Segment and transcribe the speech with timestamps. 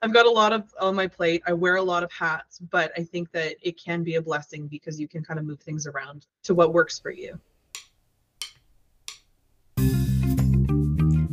[0.00, 1.42] I've got a lot of on my plate.
[1.44, 4.68] I wear a lot of hats, but I think that it can be a blessing
[4.68, 7.36] because you can kind of move things around to what works for you.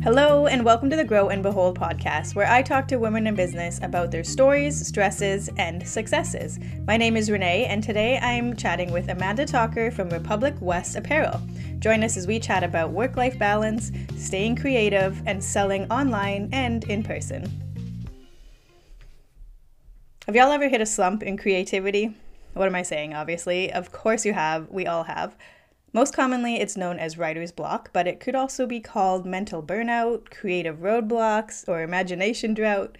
[0.02, 3.36] Hello, and welcome to the Grow and Behold podcast, where I talk to women in
[3.36, 6.58] business about their stories, stresses, and successes.
[6.88, 11.40] My name is Renee, and today I'm chatting with Amanda Tocher from Republic West Apparel.
[11.78, 16.82] Join us as we chat about work life balance, staying creative, and selling online and
[16.84, 17.65] in person.
[20.26, 22.12] Have y'all ever hit a slump in creativity?
[22.54, 23.72] What am I saying, obviously?
[23.72, 24.68] Of course you have.
[24.70, 25.36] We all have.
[25.92, 30.30] Most commonly, it's known as writer's block, but it could also be called mental burnout,
[30.30, 32.98] creative roadblocks, or imagination drought.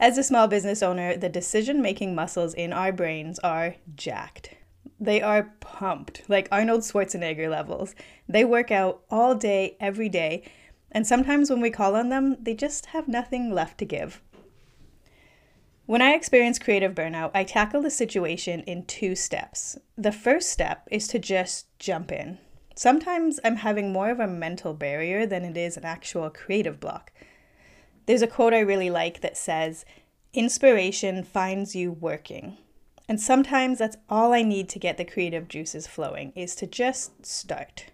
[0.00, 4.54] As a small business owner, the decision making muscles in our brains are jacked.
[4.98, 7.94] They are pumped, like Arnold Schwarzenegger levels.
[8.26, 10.42] They work out all day, every day,
[10.90, 14.22] and sometimes when we call on them, they just have nothing left to give.
[15.86, 19.78] When I experience creative burnout, I tackle the situation in two steps.
[19.96, 22.38] The first step is to just jump in.
[22.74, 27.12] Sometimes I'm having more of a mental barrier than it is an actual creative block.
[28.06, 29.84] There's a quote I really like that says,
[30.32, 32.58] Inspiration finds you working.
[33.08, 37.24] And sometimes that's all I need to get the creative juices flowing, is to just
[37.24, 37.86] start.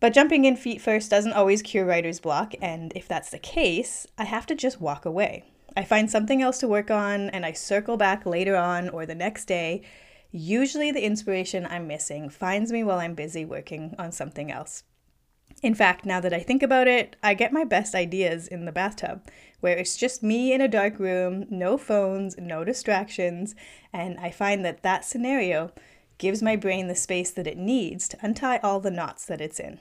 [0.00, 4.04] But jumping in feet first doesn't always cure writer's block, and if that's the case,
[4.18, 5.51] I have to just walk away.
[5.76, 9.14] I find something else to work on and I circle back later on or the
[9.14, 9.82] next day.
[10.30, 14.84] Usually, the inspiration I'm missing finds me while I'm busy working on something else.
[15.62, 18.72] In fact, now that I think about it, I get my best ideas in the
[18.72, 19.22] bathtub,
[19.60, 23.54] where it's just me in a dark room, no phones, no distractions,
[23.92, 25.70] and I find that that scenario
[26.18, 29.60] gives my brain the space that it needs to untie all the knots that it's
[29.60, 29.78] in.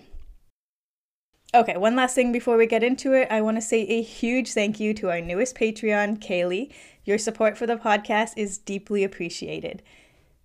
[1.53, 3.27] Okay, one last thing before we get into it.
[3.29, 6.71] I want to say a huge thank you to our newest Patreon, Kaylee.
[7.03, 9.83] Your support for the podcast is deeply appreciated.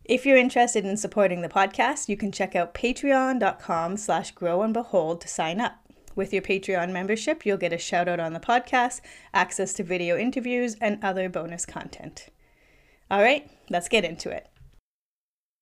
[0.05, 4.75] If you're interested in supporting the podcast, you can check out patreon.com slash grow and
[4.75, 5.77] behold to sign up.
[6.17, 9.01] With your Patreon membership, you'll get a shout out on the podcast,
[9.33, 12.31] access to video interviews, and other bonus content.
[13.13, 14.49] All right, let's get into it.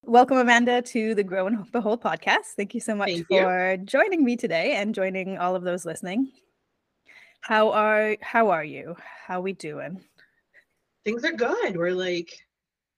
[0.06, 2.53] Welcome, Amanda, to the Grow and Behold podcast.
[2.56, 3.78] Thank you so much Thank for you.
[3.78, 6.31] joining me today and joining all of those listening.
[7.41, 8.97] How are how are you?
[9.26, 10.03] How we doing?
[11.04, 11.76] Things are good.
[11.76, 12.31] We're like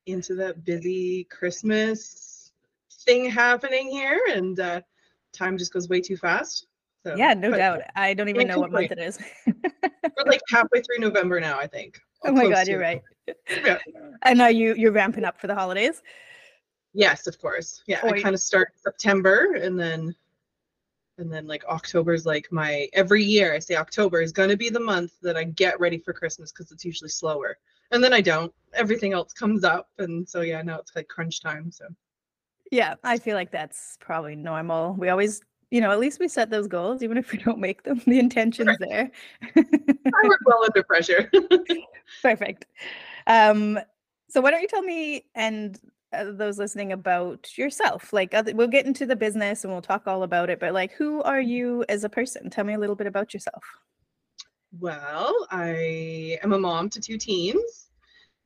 [0.07, 2.51] into that busy Christmas
[3.05, 4.81] thing happening here, and uh,
[5.33, 6.67] time just goes way too fast.
[7.05, 7.83] So, yeah, no doubt.
[7.95, 9.21] I don't even know what month it is.
[9.47, 12.01] We're like halfway through November now, I think.
[12.25, 13.03] Oh my god, you're right.
[13.49, 13.79] Yeah.
[14.25, 16.03] I know you you're ramping up for the holidays.
[16.97, 17.83] Yes, of course.
[17.87, 20.15] Yeah, I kind of start September and then
[21.19, 24.57] and then like October is like my every year I say October is going to
[24.57, 27.59] be the month that I get ready for Christmas because it's usually slower.
[27.91, 28.53] And then I don't.
[28.73, 31.85] Everything else comes up and so yeah, now it's like crunch time, so
[32.73, 34.95] Yeah, I feel like that's probably normal.
[34.95, 37.83] We always you know, at least we set those goals, even if we don't make
[37.83, 38.01] them.
[38.07, 38.79] The intention's right.
[38.81, 39.11] there.
[39.55, 41.31] I work well under pressure.
[42.23, 42.65] Perfect.
[43.27, 43.79] Um,
[44.31, 45.79] so why don't you tell me and
[46.25, 50.23] those listening about yourself like other, we'll get into the business and we'll talk all
[50.23, 52.51] about it but like who are you as a person?
[52.51, 53.65] Tell me a little bit about yourself.
[54.79, 57.89] Well i am a mom to two teens.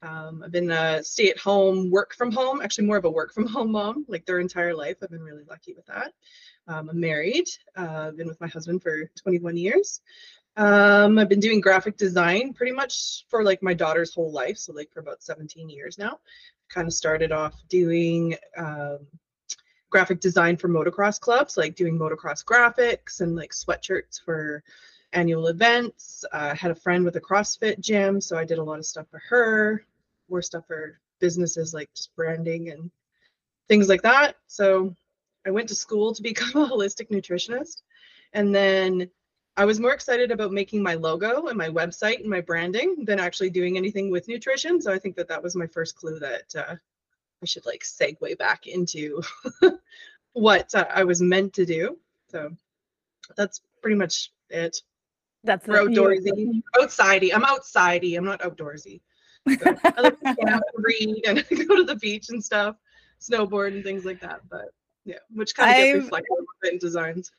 [0.03, 3.73] Um, i've been a stay-at-home work from home actually more of a work from home
[3.73, 4.97] mom like their entire life.
[5.03, 6.13] I've been really lucky with that.
[6.69, 7.47] Um, i'm married.
[7.77, 10.01] Uh, i've been with my husband for 21 years.
[10.57, 14.73] Um, I've been doing graphic design pretty much for like my daughter's whole life, so
[14.73, 16.19] like for about 17 years now
[16.71, 18.99] kind of started off doing um,
[19.91, 24.63] graphic design for motocross clubs, like doing motocross graphics and like sweatshirts for
[25.13, 26.25] annual events.
[26.33, 28.87] I uh, had a friend with a CrossFit gym, so I did a lot of
[28.87, 29.85] stuff for her,
[30.29, 32.91] more stuff for businesses like just branding and
[33.69, 34.37] things like that.
[34.47, 34.95] So
[35.47, 37.83] I went to school to become a holistic nutritionist.
[38.33, 39.11] And then
[39.61, 43.21] I was more excited about making my logo and my website and my branding than
[43.21, 44.81] actually doing anything with nutrition.
[44.81, 46.77] So I think that that was my first clue that uh,
[47.43, 49.21] I should like segue back into
[50.33, 51.99] what uh, I was meant to do.
[52.31, 52.57] So
[53.37, 54.81] that's pretty much it.
[55.45, 57.31] That's We're outdoorsy, outsidey.
[57.35, 58.17] I'm outsidey.
[58.17, 59.03] I'm not outdoorsy.
[59.47, 62.77] So I like to read and go to the beach and stuff,
[63.21, 64.41] snowboard and things like that.
[64.49, 64.69] But
[65.05, 67.31] yeah, which kind of gets reflected in designs.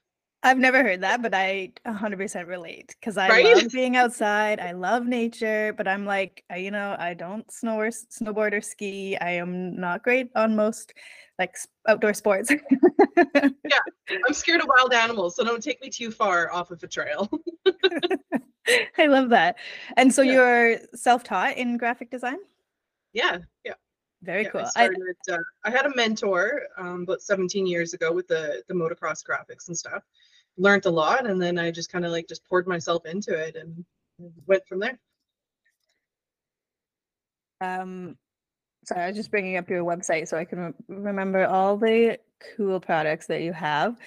[0.43, 3.43] I've never heard that, but I 100% relate because I right?
[3.43, 4.59] love being outside.
[4.59, 9.17] I love nature, but I'm like, you know, I don't snow or snowboard or ski.
[9.17, 10.93] I am not great on most
[11.37, 11.55] like
[11.87, 12.51] outdoor sports.
[13.69, 13.79] yeah,
[14.27, 17.29] I'm scared of wild animals, so don't take me too far off of a trail.
[18.97, 19.57] I love that.
[19.97, 20.33] And so Yeah.
[20.33, 22.37] you're self-taught in graphic design?
[23.13, 23.73] Yeah, yeah.
[24.21, 24.61] Very yeah, cool.
[24.75, 28.73] I, I- uh, I had a mentor um, about 17 years ago with the the
[28.73, 30.03] motocross graphics and stuff.
[30.57, 33.55] Learned a lot, and then I just kind of like just poured myself into it
[33.55, 33.83] and
[34.45, 34.99] went from there.
[37.61, 38.17] um
[38.85, 42.17] sorry, I was just bringing up your website so I can re- remember all the
[42.57, 43.97] cool products that you have.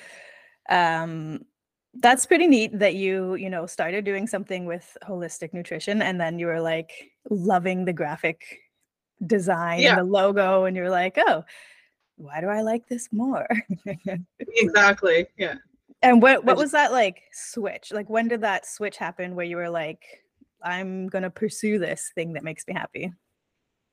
[0.68, 1.44] Um
[2.00, 6.40] that's pretty neat that you, you know, started doing something with holistic nutrition and then
[6.40, 8.44] you were like loving the graphic
[9.24, 9.90] design Yeah.
[9.90, 11.44] and the logo and you're like, "Oh,
[12.16, 13.46] why do I like this more?"
[14.40, 15.26] Exactly.
[15.38, 15.54] Yeah.
[16.04, 17.90] And what what was that like switch?
[17.90, 20.02] Like when did that switch happen where you were like,
[20.62, 23.12] I'm gonna pursue this thing that makes me happy?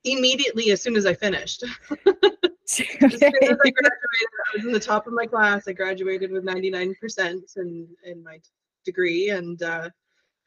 [0.04, 4.80] Immediately, as soon as I finished, as soon as I graduated, I was in the
[4.80, 5.68] top of my class.
[5.68, 8.40] I graduated with 99% in in my
[8.84, 9.90] degree, and uh,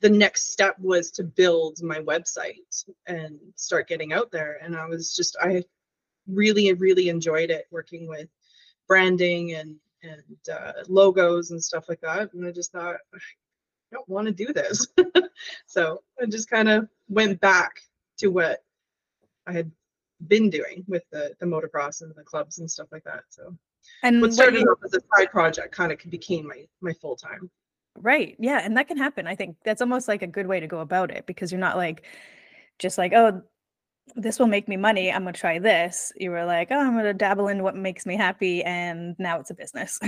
[0.00, 4.58] the next step was to build my website and start getting out there.
[4.62, 5.64] And I was just, I
[6.28, 8.28] really, really enjoyed it working with
[8.86, 10.22] branding and and
[10.52, 12.32] uh, logos and stuff like that.
[12.34, 13.18] And I just thought, I
[13.92, 14.86] don't want to do this.
[15.66, 17.72] so I just kind of went back
[18.18, 18.62] to what
[19.46, 19.70] I had
[20.28, 23.24] been doing with the the motocross and the clubs and stuff like that.
[23.30, 23.54] So
[24.02, 27.16] and what started you- off as a side project kind of became my my full
[27.16, 27.50] time.
[27.98, 29.26] right, yeah, and that can happen.
[29.26, 31.76] I think that's almost like a good way to go about it because you're not
[31.76, 32.04] like
[32.78, 33.42] just like, oh,
[34.16, 35.10] this will make me money.
[35.10, 36.12] I'm gonna try this.
[36.16, 39.50] You were like, oh, I'm gonna dabble in what makes me happy, and now it's
[39.50, 39.98] a business.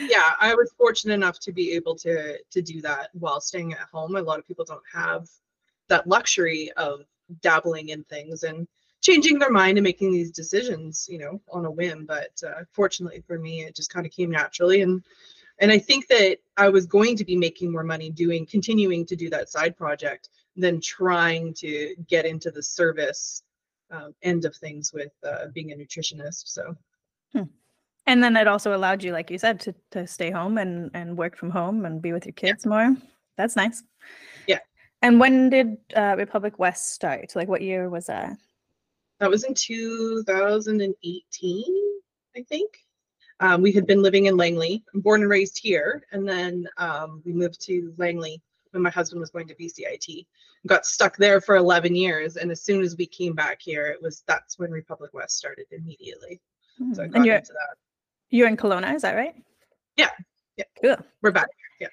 [0.00, 3.88] yeah i was fortunate enough to be able to to do that while staying at
[3.92, 5.28] home a lot of people don't have
[5.88, 7.00] that luxury of
[7.40, 8.66] dabbling in things and
[9.00, 13.22] changing their mind and making these decisions you know on a whim but uh, fortunately
[13.26, 15.02] for me it just kind of came naturally and
[15.60, 19.16] and i think that i was going to be making more money doing continuing to
[19.16, 23.42] do that side project than trying to get into the service
[23.90, 26.76] um, end of things with uh, being a nutritionist so
[28.06, 31.18] and then it also allowed you, like you said, to to stay home and and
[31.18, 32.96] work from home and be with your kids more.
[33.36, 33.82] That's nice.
[34.46, 34.60] Yeah.
[35.02, 37.34] And when did uh, Republic West start?
[37.34, 38.36] Like, what year was that?
[39.20, 41.64] That was in 2018,
[42.36, 42.70] I think.
[43.40, 44.84] Um, we had been living in Langley.
[44.94, 48.40] I'm born and raised here, and then um, we moved to Langley
[48.76, 50.26] when my husband was going to BCIT.
[50.66, 54.00] Got stuck there for 11 years, and as soon as we came back here, it
[54.02, 56.40] was that's when Republic West started immediately.
[56.92, 57.76] So I Hmm, got into that.
[58.30, 59.34] you're in Kelowna, is that right?
[59.96, 60.10] Yeah,
[60.56, 60.64] yeah.
[60.82, 60.96] Cool.
[61.22, 61.48] We're back.
[61.80, 61.88] Yeah.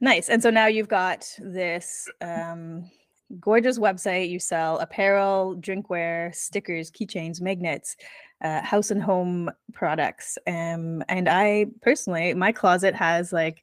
[0.00, 0.28] Nice.
[0.28, 2.90] And so now you've got this um,
[3.38, 4.28] gorgeous website.
[4.30, 7.96] You sell apparel, drinkware, stickers, keychains, magnets,
[8.42, 10.38] uh, house and home products.
[10.46, 13.62] Um, and I personally, my closet has like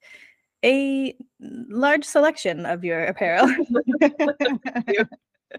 [0.64, 3.48] a large selection of your apparel.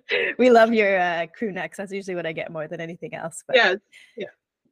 [0.38, 1.76] we love your uh, crew necks.
[1.76, 3.42] That's usually what I get more than anything else.
[3.46, 3.74] But Yeah,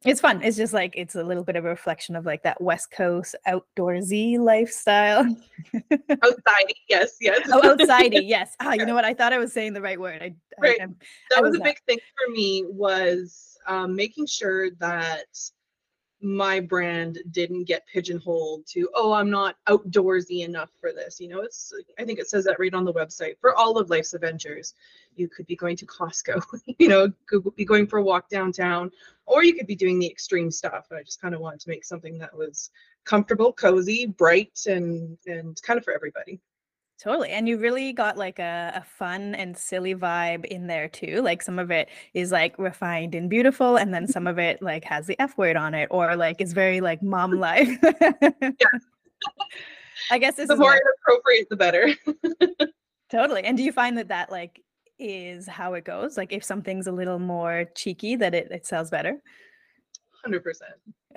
[0.05, 0.41] it's fun.
[0.41, 3.35] It's just like it's a little bit of a reflection of like that West Coast
[3.47, 5.23] outdoorsy lifestyle.
[6.11, 6.73] outside.
[6.89, 7.47] Yes, yes.
[7.51, 8.55] oh, outsidey, yes.
[8.59, 9.05] Ah, you know what?
[9.05, 10.21] I thought I was saying the right word.
[10.21, 10.81] I, I Right.
[10.81, 10.97] I'm-
[11.29, 11.65] that I was was a not.
[11.65, 15.25] big thing for me was um, making sure that
[16.23, 21.41] my brand didn't get pigeonholed to oh i'm not outdoorsy enough for this you know
[21.41, 23.35] it's i think it says that right on the website.
[23.41, 24.73] For all of life's adventures
[25.15, 26.41] you could be going to costco
[26.79, 28.89] you know could be going for a walk downtown
[29.25, 30.87] or you could be doing the extreme stuff.
[30.91, 32.71] I just kind of wanted to make something that was
[33.05, 36.39] comfortable cozy bright and and kind of for everybody
[37.03, 37.31] Totally.
[37.31, 41.21] And you really got like a, a fun and silly vibe in there too.
[41.21, 44.85] Like some of it is like refined and beautiful, and then some of it like
[44.85, 47.67] has the F word on it, or like is very like mom life.
[50.11, 51.89] I guess this the is more what- inappropriate the better
[53.11, 53.43] totally.
[53.43, 54.61] And do you find that that like
[54.97, 56.15] is how it goes?
[56.15, 59.21] Like if something's a little more cheeky, that it, it sells better?
[60.25, 60.41] 100%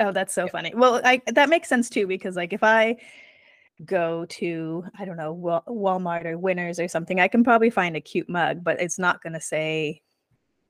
[0.00, 0.72] Oh, that's so funny.
[0.74, 2.96] Well, I that makes sense too because like if I
[3.84, 5.34] go to I don't know
[5.68, 9.22] Walmart or Winners or something, I can probably find a cute mug, but it's not
[9.22, 10.00] going to say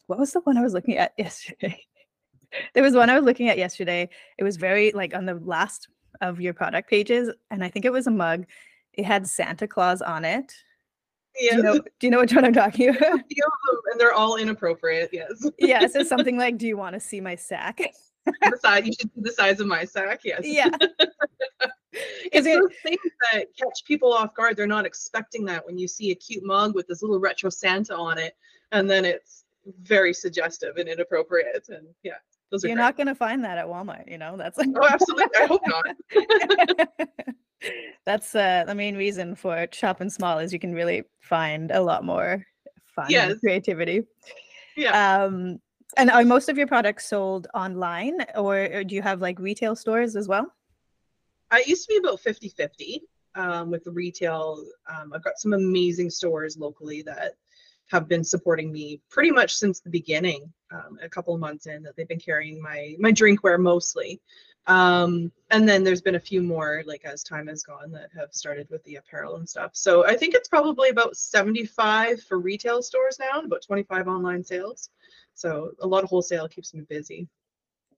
[0.07, 1.81] what was the one I was looking at yesterday.
[2.75, 4.09] there was one I was looking at yesterday.
[4.39, 5.89] It was very like on the last
[6.21, 8.47] of your product pages, and I think it was a mug.
[8.95, 10.53] It had Santa Claus on it.
[11.39, 11.51] yes.
[11.53, 11.75] Do you know?
[11.79, 13.21] Do you know which one I'm talking about?
[13.21, 15.11] and they're all inappropriate.
[15.13, 15.31] Yes.
[15.59, 17.81] yeah, it says something like, "Do you want to see my sack?"
[18.27, 20.21] The size you should see the size of my sack.
[20.25, 20.41] Yes.
[20.45, 20.69] yeah,
[22.33, 23.01] It's it- those things
[23.33, 24.57] that catch people off guard.
[24.57, 27.95] They're not expecting that when you see a cute mug with this little retro Santa
[27.97, 28.35] on it,
[28.73, 29.45] and then it's
[29.83, 31.67] very suggestive and inappropriate.
[31.71, 32.15] And yeah,
[32.51, 34.11] those are you're not going to find that at Walmart.
[34.11, 35.27] You know, that's Oh, absolutely.
[35.41, 36.89] I hope not.
[38.05, 42.05] That's uh, the main reason for shopping small is you can really find a lot
[42.05, 42.45] more
[42.95, 43.41] fun Yes.
[43.41, 44.03] creativity.
[44.77, 45.25] Yeah.
[45.25, 45.59] Um,
[45.97, 49.77] and are most of your products sold online, or, or do you have like retail
[49.77, 50.53] stores as well?
[51.51, 53.03] I used to be about 50 50
[53.35, 54.65] um, with the retail.
[54.89, 57.35] Um, I've got some amazing stores locally that
[57.89, 60.53] have been supporting me pretty much since the beginning.
[60.73, 64.21] Um, a couple of months in that they've been carrying my my drinkware mostly,
[64.67, 68.33] um, and then there's been a few more like as time has gone that have
[68.33, 69.71] started with the apparel and stuff.
[69.75, 74.43] So I think it's probably about 75 for retail stores now, and about 25 online
[74.43, 74.91] sales.
[75.37, 77.29] So a lot of wholesale keeps me busy.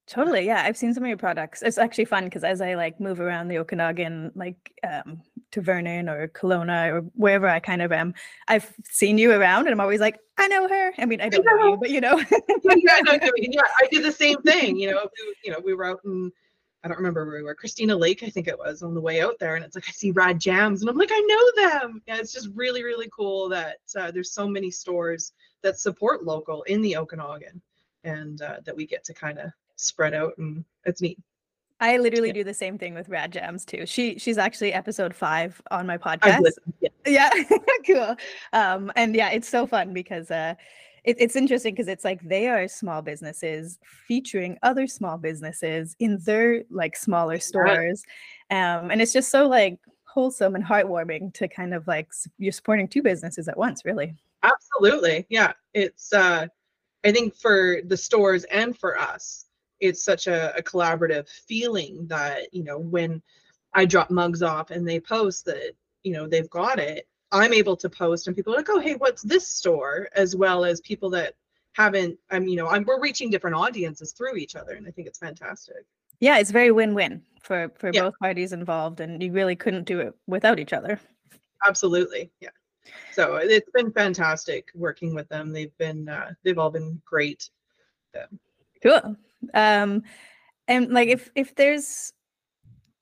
[0.08, 0.62] Totally, yeah.
[0.64, 1.62] I've seen some of your products.
[1.62, 5.20] It's actually fun because as I like move around the Okanagan, like um,
[5.52, 8.14] to Vernon or Kelowna or wherever I kind of am,
[8.48, 10.92] I've seen you around, and I'm always like, I know her.
[10.98, 12.16] I mean, I don't know you, but you know.
[12.18, 14.78] yeah, no, I mean, yeah, I did the same thing.
[14.78, 16.32] You know, we, you know, we were out in
[16.84, 19.20] I don't remember where we were, Christina Lake, I think it was, on the way
[19.20, 22.02] out there, and it's like I see Rad Jams, and I'm like, I know them.
[22.06, 25.32] Yeah, it's just really, really cool that uh, there's so many stores
[25.62, 27.60] that support local in the Okanagan,
[28.04, 31.18] and uh, that we get to kind of spread out, and it's neat.
[31.80, 32.34] I literally Yeah.
[32.34, 33.86] do the same thing with Rad Jams too.
[33.86, 36.42] She she's actually episode five on my podcast.
[36.80, 36.88] Yeah.
[37.06, 37.30] Yeah,
[37.86, 38.16] cool.
[38.52, 40.54] Um, and yeah, it's so fun because uh,
[41.04, 46.18] it, it's interesting because it's like they are small businesses featuring other small businesses in
[46.24, 48.04] their like smaller stores,
[48.50, 52.88] um, and it's just so like wholesome and heartwarming to kind of like you're supporting
[52.88, 54.14] two businesses at once, really.
[54.42, 55.26] Absolutely.
[55.28, 55.52] Yeah.
[55.74, 56.46] It's uh
[57.04, 59.46] I think for the stores and for us,
[59.80, 63.22] it's such a, a collaborative feeling that, you know, when
[63.74, 67.76] I drop mugs off and they post that, you know, they've got it, I'm able
[67.76, 70.08] to post and people are like, oh hey, what's this store?
[70.14, 71.34] As well as people that
[71.72, 74.72] haven't, I'm, you know, I'm we're reaching different audiences through each other.
[74.72, 75.84] And I think it's fantastic.
[76.20, 78.02] Yeah, it's very win-win for for Yeah.
[78.02, 80.98] both parties involved, and you really couldn't do it without each other.
[81.66, 82.30] Absolutely.
[82.40, 82.50] Yeah.
[83.12, 85.52] So it's been fantastic working with them.
[85.52, 87.50] They've been uh, they've all been great.
[88.82, 89.16] Cool.
[89.54, 90.02] Um,
[90.66, 92.12] and like if if there's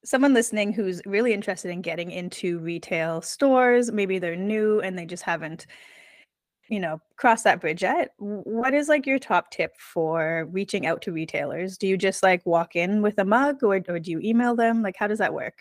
[0.06, 5.04] someone listening who's really interested in getting into retail stores, maybe they're new and they
[5.04, 5.66] just haven't,
[6.68, 8.12] you know, crossed that bridge yet.
[8.18, 11.76] What is like your top tip for reaching out to retailers?
[11.76, 14.80] Do you just like walk in with a mug or, or do you email them?
[14.80, 15.58] Like how does that work?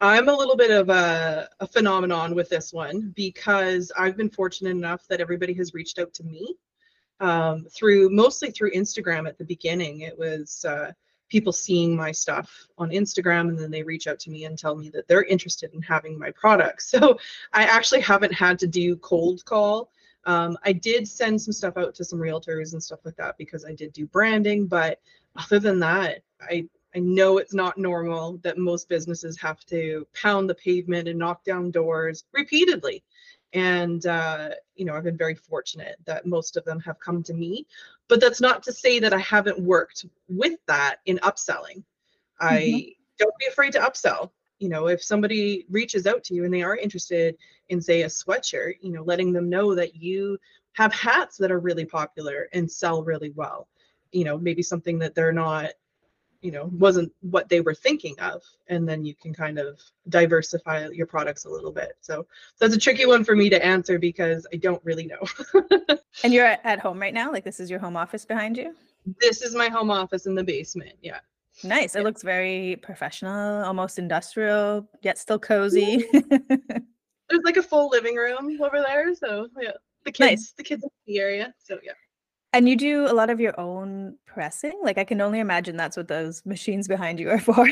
[0.00, 4.70] I'm a little bit of a, a phenomenon with this one because I've been fortunate
[4.70, 6.54] enough that everybody has reached out to me
[7.20, 10.00] um, through mostly through Instagram at the beginning.
[10.00, 10.92] It was uh,
[11.28, 14.76] people seeing my stuff on Instagram and then they reach out to me and tell
[14.76, 16.90] me that they're interested in having my products.
[16.96, 17.18] So
[17.52, 19.90] I actually haven't had to do cold call.
[20.24, 23.66] Um, I did send some stuff out to some realtors and stuff like that because
[23.66, 24.98] I did do branding, but
[25.36, 26.66] other than that, I
[26.96, 31.44] I know it's not normal that most businesses have to pound the pavement and knock
[31.44, 33.04] down doors repeatedly.
[33.52, 37.34] And, uh, you know, I've been very fortunate that most of them have come to
[37.34, 37.66] me.
[38.08, 41.82] But that's not to say that I haven't worked with that in upselling.
[42.40, 44.30] I don't be afraid to upsell.
[44.58, 47.36] You know, if somebody reaches out to you and they are interested
[47.68, 50.38] in, say, a sweatshirt, you know, letting them know that you
[50.72, 53.68] have hats that are really popular and sell really well.
[54.12, 55.70] You know, maybe something that they're not
[56.46, 60.86] you know wasn't what they were thinking of and then you can kind of diversify
[60.92, 62.24] your products a little bit so
[62.60, 65.22] that's a tricky one for me to answer because i don't really know
[66.24, 67.30] And you're at home right now?
[67.30, 68.74] Like this is your home office behind you?
[69.20, 71.18] this is my home office in the basement yeah
[71.64, 71.94] Nice.
[71.94, 72.04] It Yeah.
[72.04, 76.04] looks very professional, almost industrial, yet still cozy.
[77.28, 79.72] there's like a full living room over there so yeah
[80.04, 80.52] the kids Nice.
[80.58, 81.92] the kids in the area so yeah
[82.52, 84.78] And you do a lot of your own pressing?
[84.82, 87.68] Like I can only imagine that's what those machines behind you are for.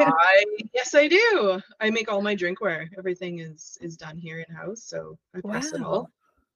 [0.00, 4.54] i yes i do i make all my drinkware everything is is done here in
[4.54, 5.92] house so i press it Wow.
[5.92, 6.10] all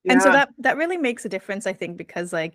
[0.08, 2.54] And so that that really makes a difference, I think, because like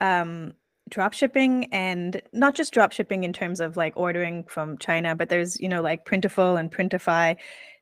[0.00, 0.54] um
[0.88, 5.28] drop shipping and not just drop shipping in terms of like ordering from China, but
[5.28, 7.36] there's, you know, like Printful and Printify.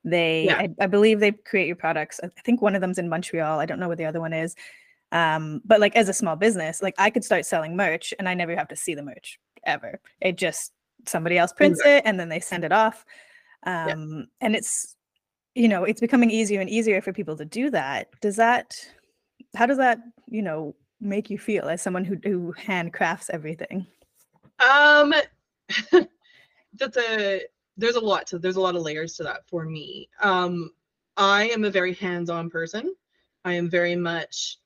[0.05, 0.57] They Yeah.
[0.57, 2.21] I, I believe they create your products.
[2.23, 3.61] I I think one of them's in Montreal.
[3.61, 4.55] I don't know what the other one is.
[5.13, 8.35] Um, but like as a small business, like I could start selling merch and I
[8.35, 10.01] never have to see the merch ever.
[10.21, 10.73] It just
[11.07, 13.05] somebody else prints it and then they send it off.
[13.67, 14.95] Um, and it's
[15.55, 18.09] you know, it's becoming easier and easier for people to do that.
[18.21, 18.77] Does that
[19.57, 19.99] how does that,
[20.29, 23.87] you know, make you feel as someone who who handcrafts everything?
[24.61, 25.15] Um,
[26.75, 27.43] that's a
[27.77, 30.09] there's a lot to there's a lot of layers to that for me.
[30.23, 30.71] Um,
[31.17, 32.95] I am a very hands-on person.
[33.45, 34.59] I am very much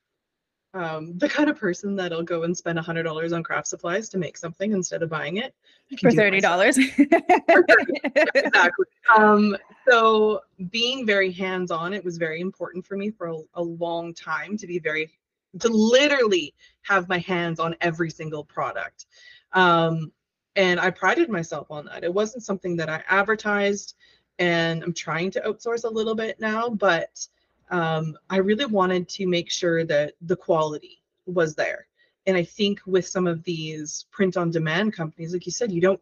[0.73, 4.09] um, the kind of person that'll go and spend a hundred dollars on craft supplies
[4.09, 5.53] to make something instead of buying it
[5.99, 6.77] For thirty dollars.
[6.77, 8.85] exactly.
[9.17, 14.13] Um, so being very hands-on, it was very important for me for a, a long
[14.13, 15.11] time to be very,
[15.59, 16.53] to literally
[16.83, 19.07] have my hands on every single product.
[19.51, 20.13] Um,
[20.55, 22.05] and I prided myself on that.
[22.05, 23.95] It wasn't something that I advertised,
[24.39, 27.27] and I'm trying to outsource a little bit now, but
[27.69, 31.87] um, I really wanted to make sure that the quality was there.
[32.25, 35.81] And I think with some of these print on demand companies, like you said, you
[35.81, 36.01] don't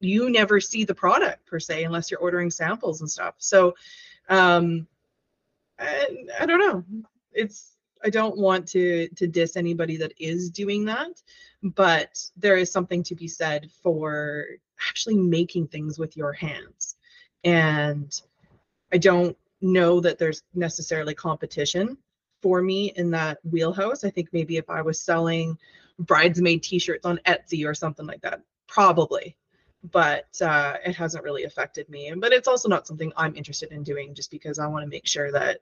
[0.00, 3.34] you never see the product per se unless you're ordering samples and stuff.
[3.38, 3.74] So
[4.28, 4.86] um
[5.78, 6.84] I, I don't know.
[7.32, 11.22] It's I don't want to to diss anybody that is doing that,
[11.62, 14.46] but there is something to be said for
[14.88, 16.96] actually making things with your hands.
[17.44, 18.18] And
[18.92, 21.96] I don't know that there's necessarily competition
[22.42, 24.04] for me in that wheelhouse.
[24.04, 25.58] I think maybe if I was selling
[25.98, 29.36] bridesmaid t-shirts on Etsy or something like that, probably
[29.84, 32.12] but uh, it hasn't really affected me.
[32.16, 35.06] But it's also not something I'm interested in doing just because I want to make
[35.06, 35.60] sure that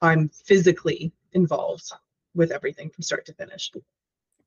[0.00, 1.90] I'm physically involved
[2.34, 3.72] with everything from start to finish.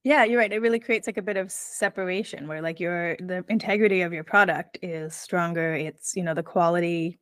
[0.03, 0.51] Yeah, you're right.
[0.51, 4.24] It really creates like a bit of separation where like your the integrity of your
[4.24, 5.74] product is stronger.
[5.74, 7.20] It's, you know, the quality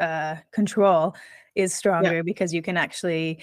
[0.00, 1.14] uh control
[1.54, 3.38] is stronger because you can actually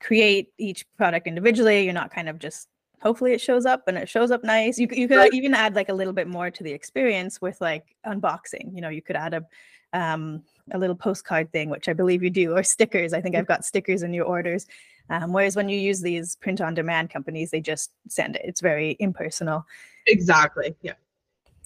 [0.00, 1.82] create each product individually.
[1.84, 2.68] You're not kind of just
[3.02, 4.78] hopefully it shows up and it shows up nice.
[4.78, 5.32] You you could Right.
[5.34, 8.74] even add like a little bit more to the experience with like unboxing.
[8.74, 9.46] You know, you could add a
[9.92, 10.42] um
[10.72, 13.12] a little postcard thing, which I believe you do, or stickers.
[13.12, 14.66] I think I've got stickers in your orders.
[15.08, 18.42] Um, whereas when you use these print on demand companies, they just send it.
[18.44, 19.66] It's very impersonal.
[20.06, 20.76] Exactly.
[20.82, 20.92] Yeah.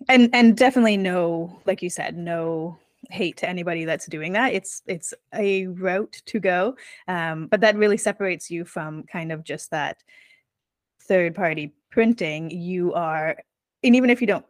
[0.08, 2.78] And and definitely no, like you said, no
[3.14, 4.52] hate to anybody that's doing that.
[4.52, 6.76] It's it's a route to go.
[7.08, 10.02] Um, but that really separates you from kind of just that
[11.02, 12.50] third party printing.
[12.50, 13.36] You are
[13.82, 14.46] and even if you don't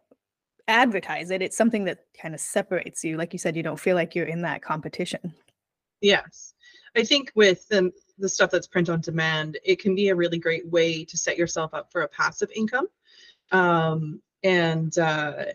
[0.68, 3.16] advertise it, it's something that kind of separates you.
[3.16, 5.34] Like you said, you don't feel like you're in that competition.
[6.00, 6.54] Yes.
[6.96, 10.38] I think with the, the stuff that's print on demand, it can be a really
[10.38, 12.86] great way to set yourself up for a passive income.
[13.52, 15.46] Um, and uh,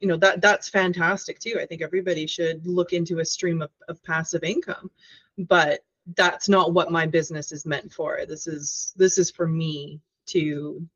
[0.00, 1.58] you know that that's fantastic too.
[1.60, 4.90] I think everybody should look into a stream of, of passive income,
[5.38, 5.80] but
[6.16, 8.20] that's not what my business is meant for.
[8.26, 10.86] This is this is for me to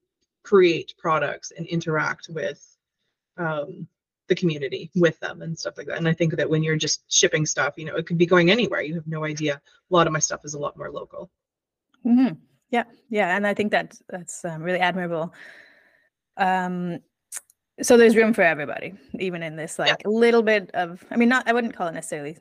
[0.42, 2.76] create products and interact with
[3.36, 3.86] um,
[4.28, 5.98] the community with them and stuff like that.
[5.98, 8.50] And I think that when you're just shipping stuff, you know, it could be going
[8.50, 8.82] anywhere.
[8.82, 9.54] You have no idea.
[9.54, 11.30] A lot of my stuff is a lot more local.
[12.02, 12.28] hmm
[12.70, 15.34] Yeah, yeah, and I think that that's um, really admirable.
[16.36, 17.00] Um,
[17.82, 21.04] so there's room for everybody, even in this like a little bit of.
[21.10, 22.36] I mean, not I wouldn't call it necessarily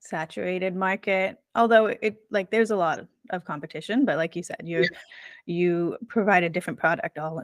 [0.00, 4.04] saturated market, although it like there's a lot of, of competition.
[4.04, 4.84] But like you said, you
[5.46, 7.42] you provide a different product all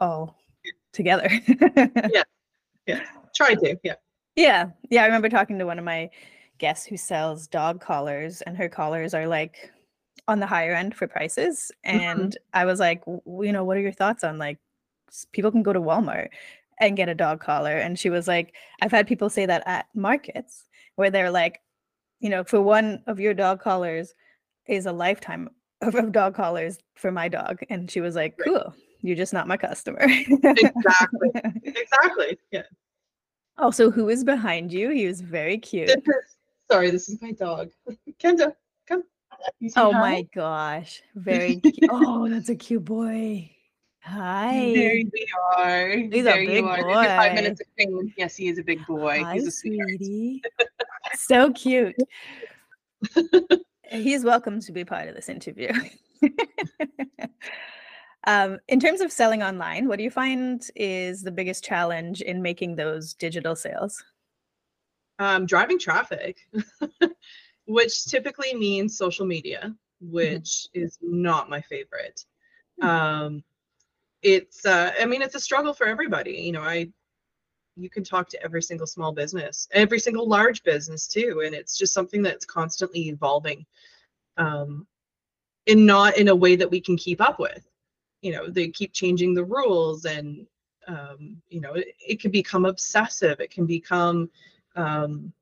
[0.00, 0.36] all
[0.92, 1.28] together.
[2.10, 2.22] Yeah.
[2.84, 3.02] Yeah.
[3.36, 3.94] Try to, yeah.
[4.34, 4.70] Yeah.
[4.90, 5.02] Yeah.
[5.04, 6.10] I remember talking to one of my
[6.58, 9.70] guests who sells dog collars, and her collars are like
[10.26, 11.70] on the higher end for prices.
[11.86, 12.00] Mm-hmm.
[12.00, 14.58] And I was like, "W- you know, what are your thoughts on like
[15.32, 16.28] people can go to Walmart
[16.80, 17.76] and get a dog collar?
[17.76, 20.64] And she was like, I've had people say that at markets
[20.96, 21.60] where they're like,
[22.20, 24.14] you know, for one of your dog collars
[24.66, 27.58] is a lifetime of, dog collars for my dog.
[27.68, 28.54] And she was like, Right.
[28.54, 28.74] cool.
[29.00, 29.98] You're just not my customer.
[30.02, 31.30] Exactly.
[31.64, 32.38] Exactly.
[32.52, 32.62] Yeah.
[33.58, 34.90] Also, who is behind you?
[34.90, 35.90] He was very cute.
[36.70, 37.70] Sorry, this is my dog.
[38.22, 38.54] Kenda,
[38.86, 39.02] come.
[39.76, 40.00] Oh hi?
[40.00, 41.02] my gosh.
[41.16, 41.90] Very cute.
[41.90, 43.50] Oh, that's a cute boy.
[44.04, 44.72] Hi.
[44.74, 45.10] There you
[45.56, 45.88] are.
[45.90, 46.82] He's a there big you are.
[46.82, 48.12] There's five minutes of fame.
[48.16, 49.22] Yes, he is a big boy.
[49.24, 50.42] Hi, He's a sweetie.
[51.14, 51.96] so cute.
[53.90, 55.72] He's welcome to be part of this interview.
[58.26, 62.42] um, in terms of selling online, what do you find is the biggest challenge in
[62.42, 64.02] making those digital sales?
[65.22, 66.38] um, driving traffic,
[67.66, 72.24] which typically means social media, which is not my favorite.
[72.80, 72.88] Hmm.
[72.88, 73.44] Um,
[74.22, 76.32] it's, uh, I mean, it's a struggle for everybody.
[76.32, 76.88] You know, I,
[77.76, 81.76] you can talk to every single small business, every single large business too, and it's
[81.76, 83.64] just something that's constantly evolving,
[84.36, 84.86] um,
[85.66, 87.66] and not in a way that we can keep up with.
[88.20, 90.46] You know, they keep changing the rules, and
[90.86, 93.40] um, you know, it, it can become obsessive.
[93.40, 94.30] It can become
[94.76, 95.32] um,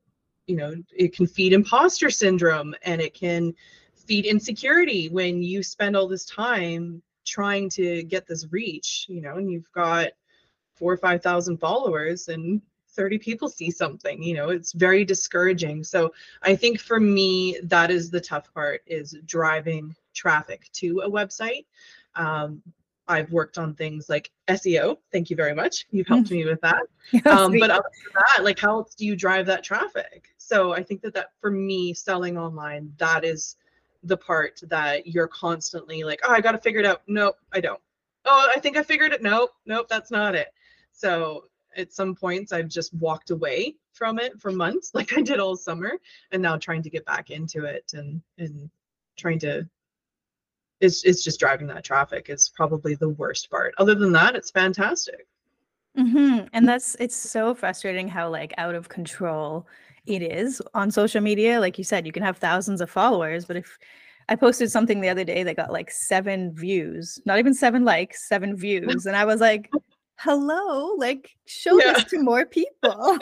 [0.50, 3.54] you know it can feed imposter syndrome and it can
[3.94, 9.36] feed insecurity when you spend all this time trying to get this reach you know
[9.36, 10.08] and you've got
[10.74, 12.60] four or five thousand followers and
[12.92, 16.12] 30 people see something you know it's very discouraging so
[16.42, 21.66] i think for me that is the tough part is driving traffic to a website.
[22.14, 22.62] Um,
[23.08, 24.98] I've worked on things like SEO.
[25.10, 25.86] Thank you very much.
[25.90, 26.82] You've helped me with that.
[27.26, 30.28] Um, but other than that, like how else do you drive that traffic?
[30.38, 33.56] So I think that that for me, selling online, that is
[34.02, 37.02] the part that you're constantly like, oh, I got to figure it out.
[37.06, 37.80] Nope, I don't.
[38.24, 39.22] Oh, I think I figured it.
[39.22, 40.48] Nope, nope, that's not it.
[40.92, 41.44] So
[41.76, 45.56] at some points, I've just walked away from it for months, like I did all
[45.56, 45.92] summer,
[46.32, 48.70] and now trying to get back into it and and
[49.16, 49.68] trying to.
[50.80, 53.74] It's it's just driving that traffic is probably the worst part.
[53.76, 55.26] Other than that, it's fantastic.
[55.94, 59.66] hmm And that's it's so frustrating how like out of control
[60.16, 61.60] it is on social media.
[61.60, 63.78] Like you said, you can have thousands of followers, but if
[64.28, 68.28] I posted something the other day that got like seven views, not even seven likes,
[68.28, 69.70] seven views, and I was like,
[70.16, 71.92] "Hello, like show Yeah.
[71.94, 72.70] this to more people."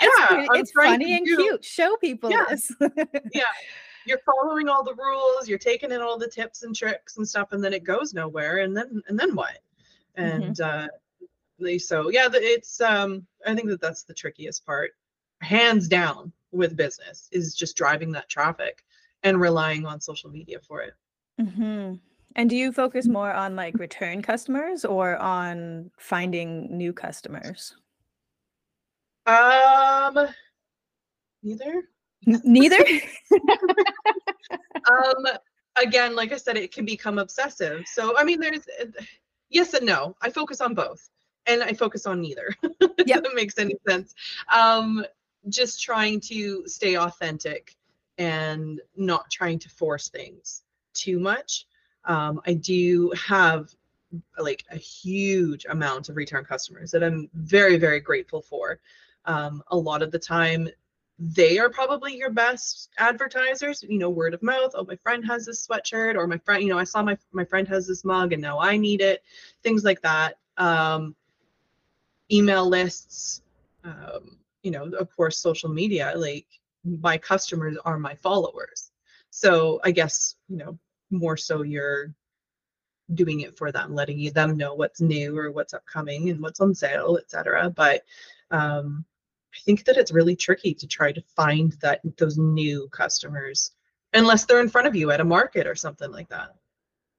[0.00, 1.64] It's Yeah, pretty- it's funny and do- cute.
[1.64, 2.44] Show people Yeah.
[2.50, 2.72] this.
[3.32, 3.42] Yeah.
[4.06, 7.52] You're following all the rules you're taking in all the tips and tricks and stuff
[7.52, 9.58] and then it goes nowhere and then and then what
[10.18, 10.48] Mhm.
[10.48, 10.88] and uh
[11.78, 14.90] so yeah it's um i think that that's the trickiest part
[15.52, 18.84] hands down with business is just driving that traffic
[19.22, 20.94] and relying on social media for it.
[21.38, 21.94] Hmm
[22.36, 26.50] And do you focus more on like return customers or on finding
[26.82, 27.76] new customers?
[29.26, 30.14] um
[31.42, 31.72] neither.
[32.26, 32.84] N- Neither.
[34.90, 35.22] um
[35.76, 37.78] again like i said it can become obsessive.
[37.86, 38.86] So i mean there's uh,
[39.50, 40.16] yes and no.
[40.22, 41.02] I focus on both
[41.46, 42.48] and i focus on neither.
[43.10, 43.22] Yep.
[43.24, 44.14] that makes any sense.
[44.60, 45.04] Um
[45.48, 47.76] just trying to stay authentic
[48.18, 50.62] and not trying to force things
[50.94, 51.66] too much.
[52.04, 53.70] Um i do have
[54.38, 58.80] like a huge amount of return customers that i'm very very grateful for.
[59.24, 60.68] Um a lot of the time
[61.18, 65.46] they are probably your best advertisers you know word of mouth oh my friend has
[65.46, 68.32] this sweatshirt or my friend you know i saw my my friend has this mug
[68.32, 69.22] and now i need it
[69.62, 70.38] things like that.
[70.56, 71.14] Um
[72.30, 73.42] email lists
[73.84, 76.46] um you know of course social media like
[76.84, 78.90] my customers are my followers
[79.30, 80.78] so i guess you know
[81.10, 82.14] more so you're
[83.14, 86.60] doing it for them letting you them know what's new or what's upcoming and what's
[86.60, 88.02] on sale etc but
[88.50, 89.04] um
[89.54, 93.72] I think that it's really tricky to try to find that those new customers
[94.14, 96.54] unless they're in front of you at a market or something like that.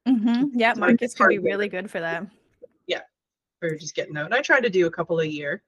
[0.07, 2.25] hmm Yeah, markets can be really good for that.
[2.87, 3.01] Yeah.
[3.61, 4.25] Or just getting out.
[4.25, 5.63] And I try to do a couple a year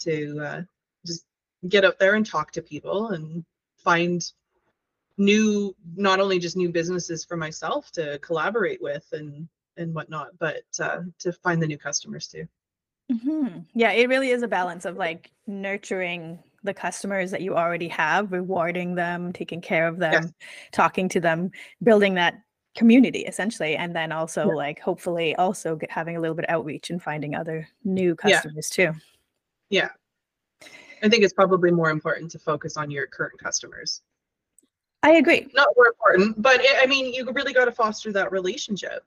[0.00, 0.62] to uh,
[1.06, 1.24] just
[1.68, 3.44] get out there and talk to people and
[3.78, 4.32] find
[5.18, 10.64] new not only just new businesses for myself to collaborate with and and whatnot, but
[10.80, 12.46] uh, to find the new customers too.
[13.10, 17.88] hmm Yeah, it really is a balance of like nurturing the customers that you already
[17.88, 20.32] have, rewarding them, taking care of them, Yes.
[20.72, 21.50] talking to them,
[21.82, 22.40] building that
[22.74, 24.54] community essentially, and then also Yeah.
[24.54, 28.40] like hopefully also get, having a little bit of outreach and finding other new Yeah.
[28.40, 28.92] customers too.
[31.02, 34.02] I think it's probably more important to focus on your current customers.
[35.02, 35.46] I agree.
[35.54, 39.04] Not more important, but it, I mean, you really got to foster that relationship.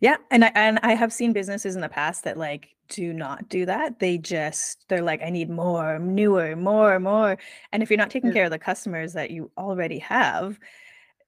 [0.00, 3.48] Yeah, and I and I have seen businesses in the past that like do not
[3.48, 3.98] do that.
[3.98, 7.36] They just they're like, I need more, newer, more, more.
[7.72, 8.34] And if you're not taking Yeah.
[8.34, 10.58] care of the customers that you already have,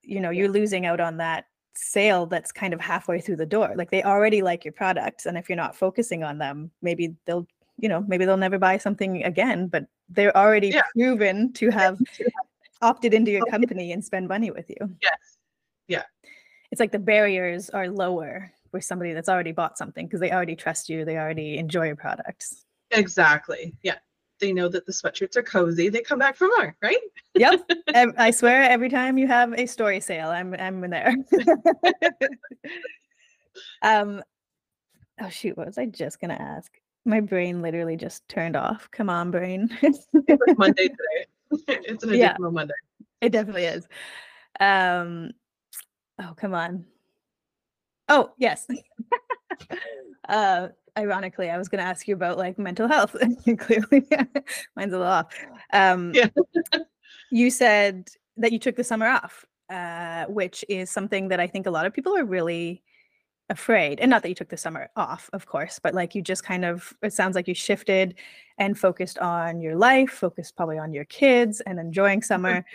[0.02, 0.40] you know, Yeah.
[0.42, 3.72] you're losing out on that sale that's kind of halfway through the door.
[3.76, 7.46] Like they already like your product, and if you're not focusing on them, maybe they'll,
[7.78, 9.68] you know, maybe they'll never buy something again.
[9.68, 10.82] But they're already Yeah.
[10.94, 11.98] proven to have
[12.82, 14.76] opted into your company and spend money with you.
[15.02, 15.38] Yes.
[15.88, 16.02] Yeah.
[16.70, 20.56] It's like the barriers are lower for somebody that's already bought something because they already
[20.56, 22.64] trust you, they already enjoy your products.
[22.90, 23.74] Exactly.
[23.82, 23.98] Yeah.
[24.40, 25.88] They know that the sweatshirts are cozy.
[25.88, 26.98] They come back for more, right?
[27.34, 27.70] Yep.
[28.18, 31.14] I swear every time you have a story sale, I'm I'm in there.
[33.82, 34.22] um
[35.20, 36.72] oh shoot, what was I just gonna ask?
[37.04, 38.88] My brain literally just turned off.
[38.90, 39.68] Come on, brain.
[39.82, 41.26] It's like Monday today.
[41.68, 42.30] it's an Yeah.
[42.30, 42.74] additional Monday.
[43.20, 43.86] It definitely is.
[44.60, 45.32] Um,
[46.20, 46.84] oh, come on.
[48.08, 48.66] Oh, yes.
[50.28, 53.14] uh, ironically, I was going to ask you about like mental health.
[53.58, 54.06] Clearly,
[54.76, 55.26] mine's a little off.
[55.72, 56.28] Um, Yeah.
[57.30, 61.66] you said that you took the summer off, uh, which is something that I think
[61.66, 62.82] a lot of people are really
[63.50, 64.00] afraid.
[64.00, 66.64] And not that you took the summer off, of course, but like you just kind
[66.64, 68.14] of, it sounds like you shifted
[68.58, 72.64] and focused on your life, focused probably on your kids and enjoying summer.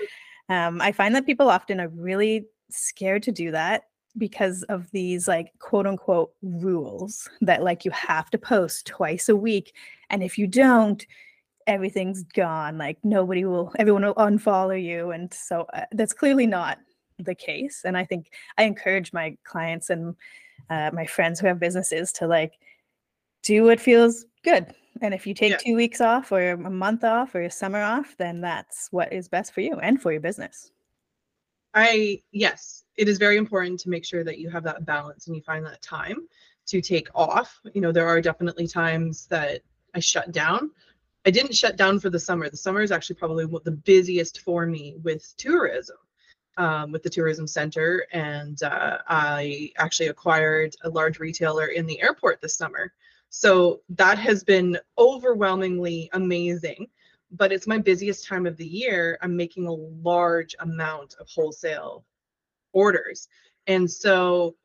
[0.50, 3.84] Um, I find that people often are really scared to do that
[4.18, 9.36] because of these like quote unquote rules that like you have to post twice a
[9.36, 9.76] week.
[10.10, 11.06] And if you don't,
[11.68, 12.80] everything's gone.
[12.80, 15.12] Like nobody will, everyone will unfollow you.
[15.12, 16.80] And so uh, that's clearly not
[17.20, 17.84] the case.
[17.86, 20.16] And I think I encourage my clients and
[20.70, 22.54] uh, my friends who have businesses to like
[23.44, 24.74] do what feels good.
[25.02, 25.58] And if you take Yeah.
[25.58, 29.30] two weeks off or a month off or a summer off, then that's what is
[29.30, 30.72] best for you and for your business.
[31.74, 35.36] I yes, it is very important to make sure that you have that balance and
[35.36, 36.28] you find that time
[36.68, 37.60] to take off.
[37.74, 39.62] You know, there are definitely times that
[39.96, 40.72] I shut down.
[41.26, 42.50] I didn't shut down for the summer.
[42.50, 45.98] The summer is actually probably the busiest for me with tourism,
[46.60, 52.00] um, with the tourism center, and uh, I actually acquired a large retailer in the
[52.02, 52.94] airport this summer.
[53.30, 56.88] So that has been overwhelmingly amazing
[57.32, 59.18] but it's my busiest time of the year.
[59.22, 62.06] I'm making a large amount of wholesale
[62.74, 63.28] orders.
[63.68, 64.56] And so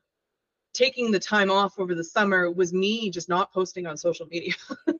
[0.74, 4.52] taking the time off over the summer was me just not posting on social media,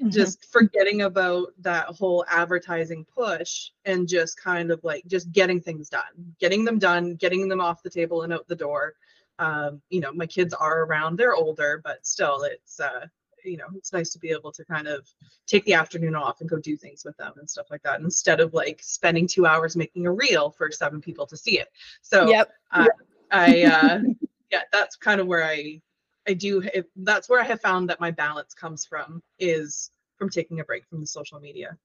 [0.00, 0.12] Mhm.
[0.12, 5.88] just forgetting about that whole advertising push and just kind of like just getting things
[5.88, 8.94] done, getting them done, getting them off the table and out the door.
[9.40, 13.06] Um, you know, my kids are around, they're older, but still it's uh
[13.44, 15.08] you know, it's nice to be able to kind of
[15.46, 18.40] take the afternoon off and go do things with them and stuff like that instead
[18.40, 21.68] of like spending two hours making a reel for seven people to see it.
[22.02, 22.50] So yep.
[22.72, 22.88] I,
[23.30, 24.00] I uh,
[24.50, 25.80] yeah, that's kind of where I,
[26.26, 26.62] I do.
[26.74, 30.64] If, that's where I have found that my balance comes from is from taking a
[30.64, 31.76] break from the social media.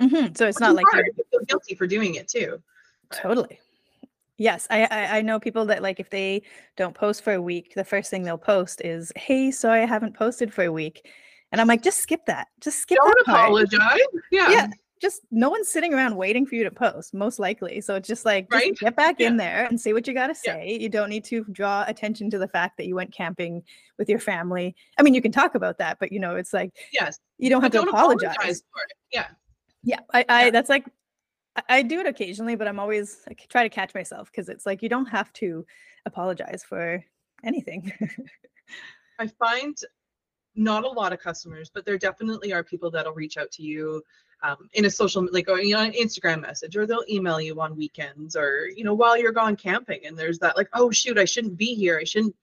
[0.00, 0.36] Mhm.
[0.36, 1.06] So it's not like hard.
[1.16, 2.60] you're feel guilty for doing it too.
[3.08, 3.60] but- Totally.
[4.36, 6.42] Yes, I, I I know people that like if they
[6.76, 10.16] don't post for a week, the first thing they'll post is, "Hey, sorry I haven't
[10.16, 11.08] posted for a week,"
[11.52, 12.48] and I'm like, just skip that.
[12.60, 13.44] Just skip Don't that part.
[13.44, 14.00] apologize.
[14.32, 14.50] Yeah.
[14.50, 14.66] Yeah,
[15.04, 17.80] just no one's sitting around waiting for you to post, most likely.
[17.82, 20.34] So it's just like, just get back in there and say what you got to
[20.44, 20.54] Yeah.
[20.54, 20.78] say.
[20.80, 23.62] You don't need to draw attention to the fact that you went camping
[23.98, 24.74] with your family.
[24.98, 27.18] I mean, you can talk about that, but you know, it's like Yes.
[27.36, 28.34] you don't have But to don't apologize.
[28.72, 28.92] for it.
[29.12, 29.26] Yeah.
[29.82, 30.50] Yeah, I, I Yeah.
[30.50, 30.86] that's like
[31.68, 34.82] I- do it occasionally, but I'm always I try to catch myself because it's like
[34.82, 35.66] you don't have to
[36.06, 37.04] apologize for
[37.44, 37.92] anything.
[39.20, 39.76] I find
[40.56, 44.02] not a lot of customers, but there definitely are people that'll reach out to you
[44.44, 47.58] um, in a social, like or, you know, an Instagram message, or they'll email you
[47.60, 51.18] on weekends, or you know, while you're gone camping, and there's that like, oh shoot,
[51.18, 51.98] I shouldn't be here.
[51.98, 52.36] I shouldn't,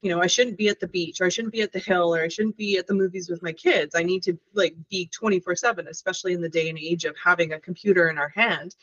[0.00, 2.14] you know, I shouldn't be at the beach, or I shouldn't be at the hill,
[2.14, 3.94] or I shouldn't be at the movies with my kids.
[3.94, 7.60] I need to like be 24/7, especially in the day and age of having a
[7.60, 8.74] computer in our hand.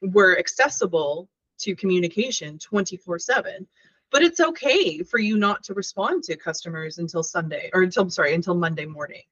[0.00, 3.66] We're accessible to communication 24/7
[4.10, 8.34] but it's okay for you not to respond to customers until sunday or until sorry
[8.34, 9.22] until monday morning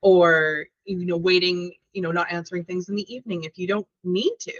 [0.00, 3.86] or you know waiting you know not answering things in the evening if you don't
[4.04, 4.54] need to.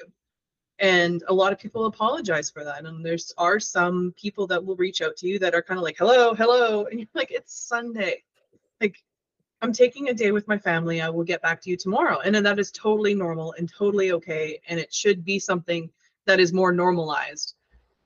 [0.81, 4.77] And a lot of people apologize for that and there's are some people that will
[4.77, 7.67] reach out to you that are kind of like hello hello and you're like it's
[7.67, 8.23] sunday.
[8.81, 8.97] Like
[9.61, 12.33] i'm taking a day with my family i will get back to you tomorrow and
[12.33, 15.91] then that is totally normal and totally okay and it should be something
[16.27, 17.55] that is more normalized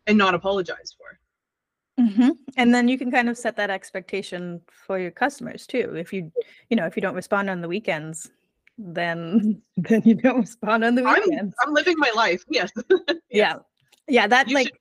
[0.07, 1.19] and not apologized for
[2.09, 5.95] hmm And then you can kind of set that expectation for your customers too.
[5.97, 6.33] If you,
[6.71, 8.31] you know, if you don't respond on the weekends,
[8.79, 11.55] then then you don't respond on the I'm- weekends.
[11.61, 12.43] I'm living my life.
[12.49, 12.71] Yes.
[13.31, 13.57] yeah
[14.09, 14.77] yeah that You like should-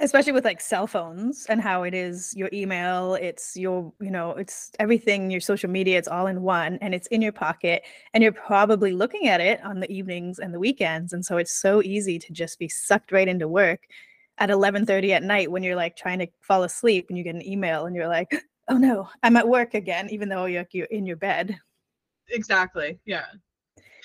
[0.00, 4.30] especially with like cell phones and how it is your email it's your you know
[4.32, 7.82] it's everything your social media it's all in one and it's in your pocket
[8.14, 11.52] and you're probably looking at it on the evenings and the weekends and so it's
[11.52, 13.86] so easy to just be sucked right into work
[14.38, 17.46] at 11:30 at night when you're like trying to fall asleep and you get an
[17.46, 18.32] email and you're like
[18.68, 21.58] oh no i'm at work again even though you're, you're in your bed
[22.30, 22.98] Exactly.
[23.04, 23.26] Yeah.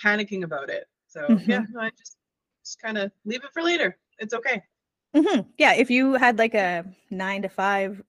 [0.03, 0.85] Panicking about it.
[1.07, 2.17] So yeah, no, I just
[2.63, 3.97] just kind of leave it for later.
[4.19, 4.63] It's okay.
[5.15, 8.01] hmm Yeah, if you had like a nine to five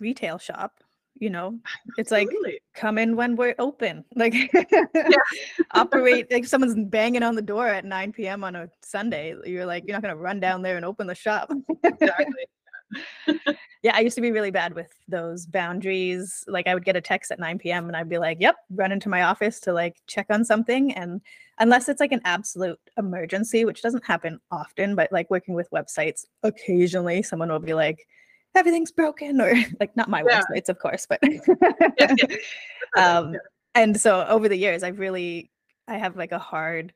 [0.00, 0.80] retail shop,
[1.20, 1.58] you know,
[1.96, 2.60] it's like Absolutely.
[2.74, 4.04] come in when we're open.
[4.14, 4.34] Like
[5.72, 8.42] operate like if someone's banging on the door at 9 p.m.
[8.42, 11.50] on a Sunday, you're like, you're not gonna run down there and open the shop.
[11.84, 12.46] exactly.
[13.82, 16.44] yeah, I used to be really bad with those boundaries.
[16.48, 17.86] Like I would get a text at 9 p.m.
[17.86, 20.92] and I'd be like, yep, run into my office to like check on something.
[20.94, 21.20] And
[21.58, 26.24] unless it's like an absolute emergency, which doesn't happen often, but like working with websites,
[26.42, 28.06] occasionally someone will be like,
[28.54, 30.40] everything's broken, or like not my Yeah.
[30.50, 31.20] websites, of course, but
[32.96, 33.36] um
[33.74, 35.50] and so over the years i've really
[35.88, 36.92] i have like a hard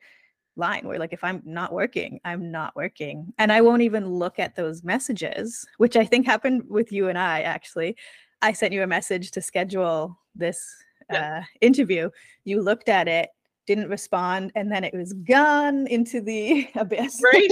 [0.55, 4.39] line where like if i'm not working i'm not working and i won't even look
[4.39, 7.95] at those messages which i think happened with you and i actually
[8.41, 10.67] i sent you a message to schedule this
[11.11, 11.39] Yeah.
[11.39, 12.09] uh, interview
[12.43, 13.29] you looked at it
[13.65, 17.49] didn't respond and then it was gone into the abyss Right.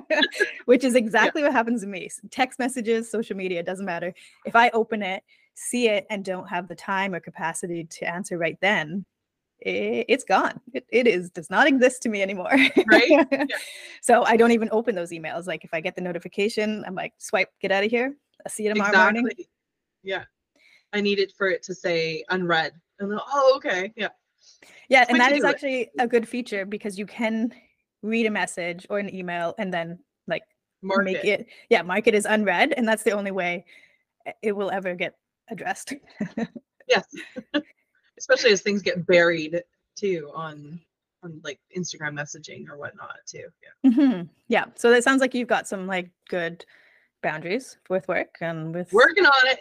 [0.66, 4.12] which is exactly what happens to me text messages social media doesn't matter
[4.44, 5.22] if i open it
[5.54, 9.04] see it and don't have the time or capacity to answer right then
[9.64, 10.60] it, it's gone.
[10.72, 12.52] It, it is does not exist to me anymore.
[12.86, 13.10] Right?
[13.30, 13.44] Yeah.
[14.02, 15.46] so I don't even open those emails.
[15.46, 18.14] Like if I get the notification, I'm like, swipe, get out of here.
[18.44, 19.20] I'll see you tomorrow exactly.
[19.20, 19.36] morning.
[20.02, 20.24] Yeah.
[20.92, 22.72] I needed for it to say unread.
[22.98, 23.92] And then, oh, okay.
[23.96, 24.08] Yeah.
[24.88, 25.50] Yeah, and that is that to is do it.
[25.50, 27.52] actually a good feature because you can
[28.02, 30.42] read a message or an email and then like
[30.82, 31.40] Mark make it.
[31.40, 31.46] it.
[31.70, 33.64] yeah, mark it as unread, and that's the only way
[34.42, 35.14] it will ever get
[35.50, 35.94] addressed.
[36.86, 37.06] Yes.
[38.18, 39.62] Especially as things get buried
[39.96, 40.78] too on
[41.22, 43.46] on like Instagram messaging or whatnot too.
[43.82, 43.90] Yeah.
[43.90, 44.28] Mhm.
[44.48, 46.64] Yeah, so that sounds like you've got some like good
[47.22, 49.60] boundaries with work and with Working on it.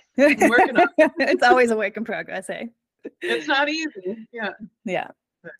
[0.50, 0.88] Working on
[1.20, 2.66] it's always a work in progress, eh?
[3.22, 4.28] It's not easy.
[4.34, 4.52] Yeah.
[4.86, 5.08] Yeah.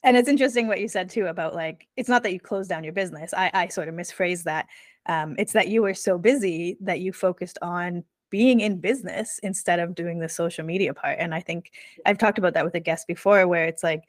[0.04, 2.84] And it's interesting what you said too about like it's not that you closed down
[2.84, 3.34] your business.
[3.34, 4.68] I, I sort of misphrased that.
[5.08, 9.80] Um, it's that you were so busy that you focused on being in business instead
[9.80, 11.18] of doing the social media part.
[11.20, 11.72] And I think
[12.06, 14.04] I've talked about that with a guest before where it's like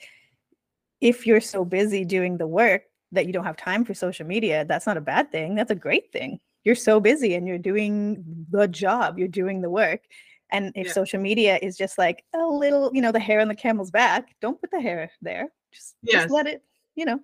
[1.01, 4.65] if you're so busy doing the work that you don't have time for social media,
[4.65, 5.55] that's not a bad thing.
[5.55, 6.41] That's a great thing.
[6.65, 10.01] You're so busy and you're doing the job, you're doing the work.
[10.51, 10.93] And if Yeah.
[10.93, 14.35] social media is just like a little, you know, the hair on the camel's back,
[14.41, 15.53] don't put the hair there.
[15.73, 16.25] Just, Yes.
[16.25, 16.63] just let it,
[16.95, 17.21] you know,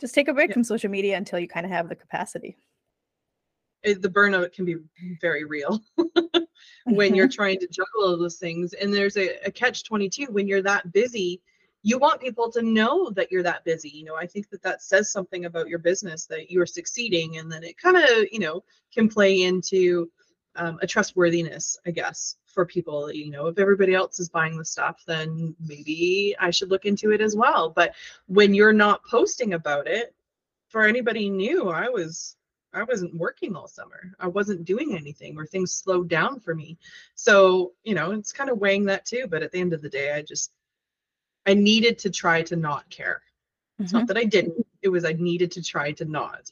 [0.00, 0.54] just take a break Yeah.
[0.54, 2.56] from social media until you kind of have the capacity.
[3.82, 4.76] It, the burnout can be
[5.20, 5.78] very real
[6.86, 7.34] when you're mm-hmm.
[7.34, 8.72] trying to juggle all those things.
[8.72, 11.42] And there's a, a catch 22 when you're that busy.
[11.82, 13.90] You want people to know that you're that busy.
[13.90, 17.52] You know, I think that that says something about your business that you're succeeding, and
[17.52, 20.10] then it kind of, you know, can play into
[20.56, 23.12] um, a trustworthiness, I guess, for people.
[23.12, 27.12] You know, if everybody else is buying the stuff, then maybe I should look into
[27.12, 27.70] it as well.
[27.70, 27.94] But
[28.26, 30.14] when you're not posting about it,
[30.68, 32.36] for anybody new, I was
[32.72, 34.12] I wasn't working all summer.
[34.18, 36.76] I wasn't doing anything or things slowed down for me.
[37.14, 39.26] So, you know, it's kind of weighing that too.
[39.28, 40.50] But at the end of the day, I just,
[41.46, 43.22] I needed to try to not care.
[43.78, 43.98] It's Mhm.
[43.98, 46.50] not that I didn't, it was I needed to try to not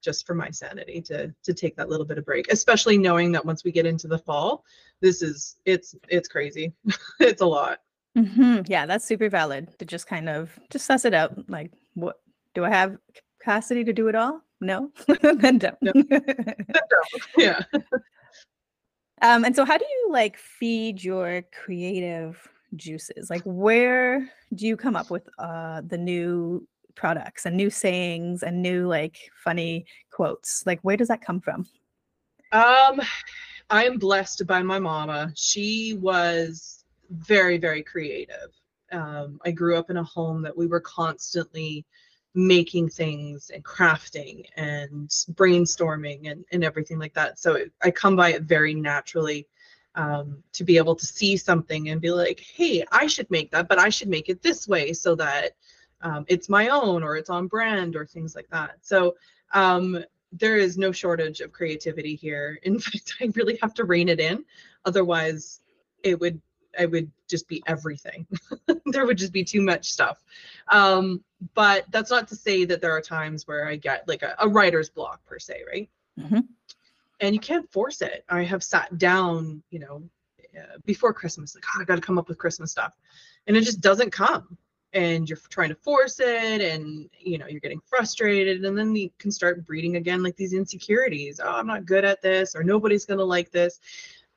[0.00, 3.44] just for my sanity to to take that little bit of break especially knowing that
[3.44, 4.64] once we get into the fall
[5.00, 6.72] this is it's it's crazy
[7.20, 7.80] it's a lot
[8.16, 8.68] Mhm.
[8.68, 11.48] Yeah, that's super valid to just kind of just suss it out.
[11.48, 12.20] Like, what
[12.54, 12.96] do I have
[13.38, 14.42] capacity to do it all?
[14.60, 14.90] No,
[15.22, 15.80] then don't.
[15.80, 15.92] No.
[17.36, 17.62] yeah
[19.22, 23.30] um, and so, how do you like feed your creative juices?
[23.30, 26.66] Like, where do you come up with uh, the new
[26.98, 30.66] products and new sayings and new like funny quotes?
[30.66, 31.66] Like, where does that come from?
[32.52, 33.00] Um,
[33.70, 35.32] I am blessed by my mama.
[35.36, 38.50] She was very, very creative.
[38.90, 41.86] Um, I grew up in a home that we were constantly
[42.34, 47.38] making things and crafting and brainstorming and, and everything like that.
[47.38, 49.46] So it, I come by it very naturally
[49.94, 53.68] um, to be able to see something and be like, hey, I should make that,
[53.68, 55.52] but I should make it this way so that
[56.02, 58.76] um, it's my own or it's on brand or things like that.
[58.82, 59.16] So
[59.52, 62.58] um, there is no shortage of creativity here.
[62.64, 64.44] In fact, I really have to rein it in.
[64.84, 65.60] Otherwise,
[66.02, 66.40] it would
[66.78, 68.26] I would just be everything.
[68.86, 70.22] there would just be too much stuff.
[70.68, 74.36] Um, but that's not to say that there are times where I get like a,
[74.38, 75.90] a writer's block per se, right?
[76.18, 76.46] Mhm.
[77.20, 78.24] And you can't force it.
[78.28, 80.02] I have sat down, you know,
[80.56, 82.92] uh, before Christmas, like, oh, I got to come up with Christmas stuff,
[83.46, 84.56] and it just doesn't come.
[84.94, 89.10] And you're trying to force it, and you know you're getting frustrated, and then you
[89.18, 91.40] can start breeding again like these insecurities.
[91.44, 93.80] Oh, I'm not good at this, or nobody's gonna like this.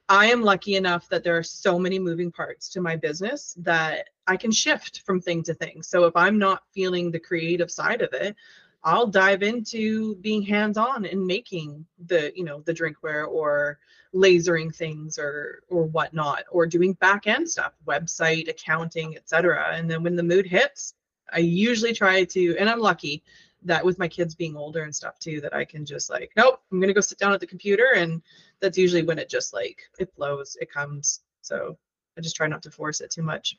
[0.10, 4.10] I am lucky enough that there are so many moving parts to my business that
[4.28, 5.82] I can shift from thing to thing.
[5.82, 8.36] So if I'm not feeling the creative side of it,
[8.84, 13.80] I'll dive into being hands-on and making the, you know, the drinkware or
[14.14, 19.72] lasering things or or whatnot, or doing back end stuff, website, accounting, etc.
[19.74, 20.96] And then when the mood hits,
[21.32, 23.24] I usually try to, and I'm lucky
[23.64, 26.62] that with my kids being older and stuff too, that I can just like, nope,
[26.72, 28.22] I'm gonna go sit down at the computer and
[28.60, 31.22] that's usually when it just like it flows, it comes.
[31.42, 31.78] So
[32.18, 33.58] I just try not to force it too much.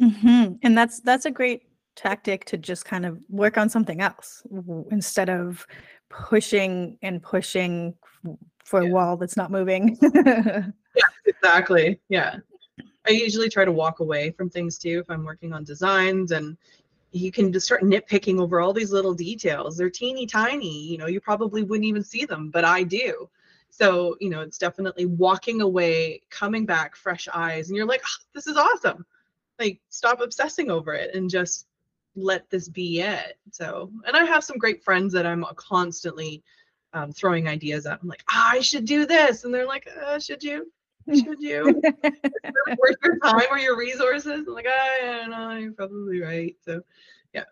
[0.00, 1.64] hmm And that's that's a great
[1.96, 4.42] tactic to just kind of work on something else
[4.90, 5.66] instead of
[6.08, 7.94] pushing and pushing
[8.64, 9.98] for a wall that's not moving.
[10.14, 10.62] yeah,
[11.26, 11.98] Exactly.
[12.08, 12.36] Yeah.
[13.06, 16.56] I usually try to walk away from things too if I'm working on designs and
[17.12, 19.76] you can just start nitpicking over all these little details.
[19.76, 23.28] They're teeny tiny, you know, you probably wouldn't even see them, but I do.
[23.70, 28.18] So, you know, it's definitely walking away, coming back, fresh eyes, and you're like, "Ah,
[28.34, 29.06] this is awesome.
[29.58, 31.66] Like, stop obsessing over it and just
[32.16, 33.38] let this be it.
[33.50, 36.42] So, and I have some great friends that I'm constantly
[36.92, 38.00] um, throwing ideas at.
[38.02, 39.44] I'm like, ah, I should do this.
[39.44, 40.70] And they're like, uh, should you?
[41.08, 41.80] Should you?
[42.02, 44.44] worth your time or your resources?
[44.46, 46.56] I'm like, I don't know, you're probably right.
[46.64, 46.82] So
[47.32, 47.44] yeah.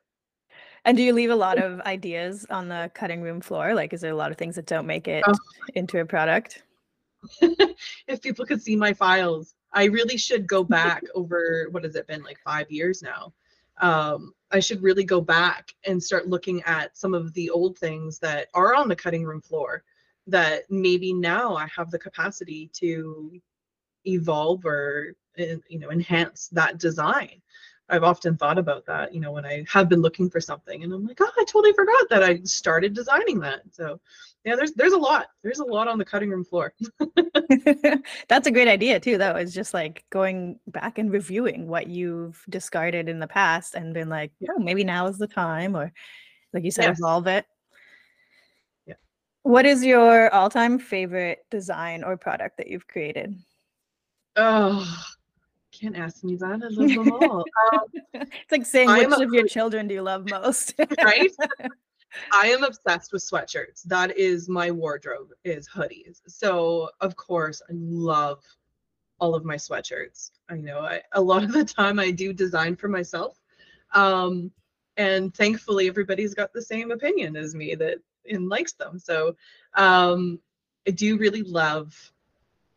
[0.85, 3.75] And do you leave a lot of ideas on the cutting room floor?
[3.75, 5.35] Like, is there a lot of things that don't make it Oh.
[5.75, 6.63] into a product?
[8.07, 12.07] if people could see my files, I really should go back over what has it
[12.07, 13.33] been like five years now.
[13.81, 18.19] Um, I should really go back and start looking at some of the old things
[18.21, 19.85] that are on the cutting room floor
[20.27, 23.41] that maybe now I have the capacity to
[24.07, 27.43] evolve or uh, you know enhance that design.
[27.89, 30.93] I've often thought about that, you know, when I have been looking for something and
[30.93, 33.63] I'm like, oh, I totally forgot that I started designing that.
[33.71, 33.99] So
[34.45, 35.29] yeah, there's there's a lot.
[35.43, 36.73] There's a lot on the cutting room floor.
[38.29, 39.37] That's a great idea too, though.
[39.37, 44.09] Is just like going back and reviewing what you've discarded in the past and been
[44.09, 44.51] like, Yeah.
[44.55, 45.93] oh, maybe now is the time, or
[46.53, 46.99] like you said, Yes.
[46.99, 47.47] evolve it.
[48.87, 48.95] Yeah.
[49.43, 53.35] What is your all-time favorite design or product that you've created?
[54.37, 54.87] Oh,
[55.79, 56.63] can't ask me that.
[56.63, 57.45] I love them all.
[57.73, 60.75] Um, It's like saying I which a of your children do you love most?
[61.03, 61.31] right?
[62.33, 63.83] I am obsessed with sweatshirts.
[63.85, 66.21] That is my wardrobe is hoodies.
[66.27, 68.43] So of course I love
[69.21, 70.31] all of my sweatshirts.
[70.49, 73.39] I know I, a lot of the time I do design for myself.
[73.93, 74.51] Um,
[74.97, 77.99] and thankfully everybody's got the same opinion as me that
[78.29, 78.99] and likes them.
[78.99, 79.37] So
[79.75, 80.41] um,
[80.87, 81.95] I do really love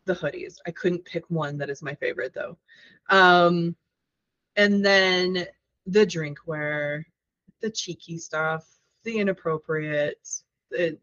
[0.04, 0.56] the hoodies.
[0.66, 2.56] I couldn't pick one that is my favorite though.
[3.08, 3.76] Um,
[4.56, 5.46] and then
[5.86, 7.04] the drinkware,
[7.60, 8.66] the cheeky stuff,
[9.04, 10.28] the inappropriate.
[10.70, 11.00] It,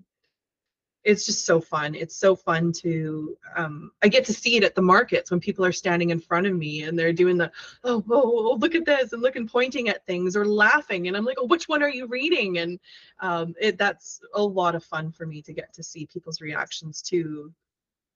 [1.06, 1.96] it's just so fun.
[1.96, 5.66] It's so fun to um, I get to see it at the markets when people
[5.66, 7.52] are standing in front of me and they're doing the
[7.86, 11.24] oh, whoa, whoa, look at this and looking pointing at things or laughing and I'm
[11.24, 12.80] like oh which one are you reading and
[13.22, 17.02] um, it that's a lot of fun for me to get to see people's reactions
[17.04, 17.52] to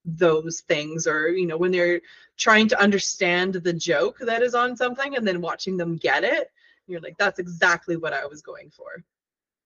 [0.04, 2.00] those things or you know when they're
[2.36, 6.50] trying to understand the joke that is on something and then watching them get it
[6.86, 9.02] you're like that's exactly what i was going for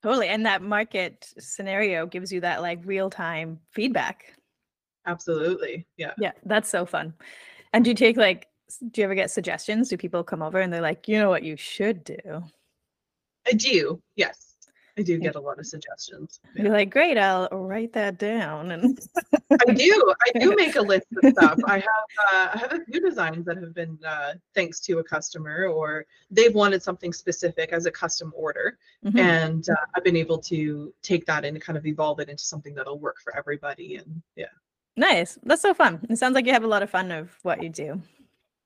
[0.02, 0.28] totally.
[0.28, 4.32] And that market scenario gives you that like real-time feedback.
[5.06, 7.14] absolutely yeah Yeah, that's so fun.
[7.72, 8.46] And do you take like,
[8.92, 9.88] do you ever get suggestions?
[9.88, 12.44] Do people come over and they're like, you know what you should do?
[13.46, 14.47] i do yes
[14.98, 16.64] i do get a lot of suggestions Yeah.
[16.64, 18.72] You're like, great, I'll write that down.
[18.72, 18.98] And
[19.68, 22.84] i do i do make a list of stuff i have uh, i have a
[22.84, 27.72] few designs that have been uh, thanks to a customer or they've wanted something specific
[27.72, 29.18] as a custom order Mhm.
[29.20, 32.74] and uh, i've been able to take that and kind of evolve it into something
[32.74, 34.46] that'll work for everybody and yeah
[34.96, 35.38] nice.
[35.44, 36.04] That's so fun.
[36.10, 38.02] It sounds like you have a lot of fun of what you do.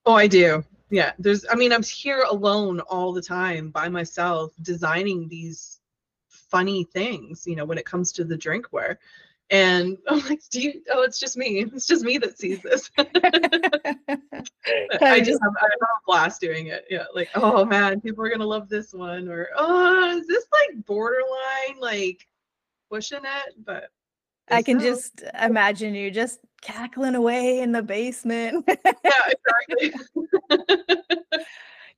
[0.06, 0.64] Oh, I do.
[0.88, 1.12] Yeah.
[1.18, 5.80] There's, I mean, I'm here alone all the time by myself designing these
[6.52, 8.98] funny things, you know, when it comes to the drinkware.
[9.50, 11.60] And I'm like, do you, oh, it's just me.
[11.74, 12.90] It's just me that sees this.
[12.98, 13.06] I
[15.20, 16.84] just have, I have a blast doing it.
[16.90, 17.06] Yeah.
[17.14, 19.28] Like, oh man, people are going to love this one.
[19.28, 22.26] Or, oh, is this like borderline, like
[22.90, 23.54] pushing it?
[23.64, 23.88] But
[24.50, 28.64] I can so- just imagine you just cackling away in the basement.
[28.68, 29.28] yeah,
[29.80, 30.00] exactly.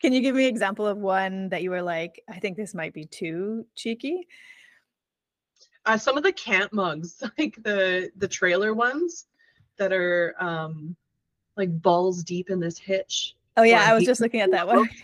[0.05, 2.75] can you give me an example of one that you were like, I think this
[2.75, 4.29] might be too cheeky?
[5.87, 9.27] uh, some of the camp mugs, like the the trailer ones
[9.79, 10.95] that are um
[11.57, 13.35] like balls deep in this hitch.
[13.57, 14.89] Oh yeah, I was just looking at that one.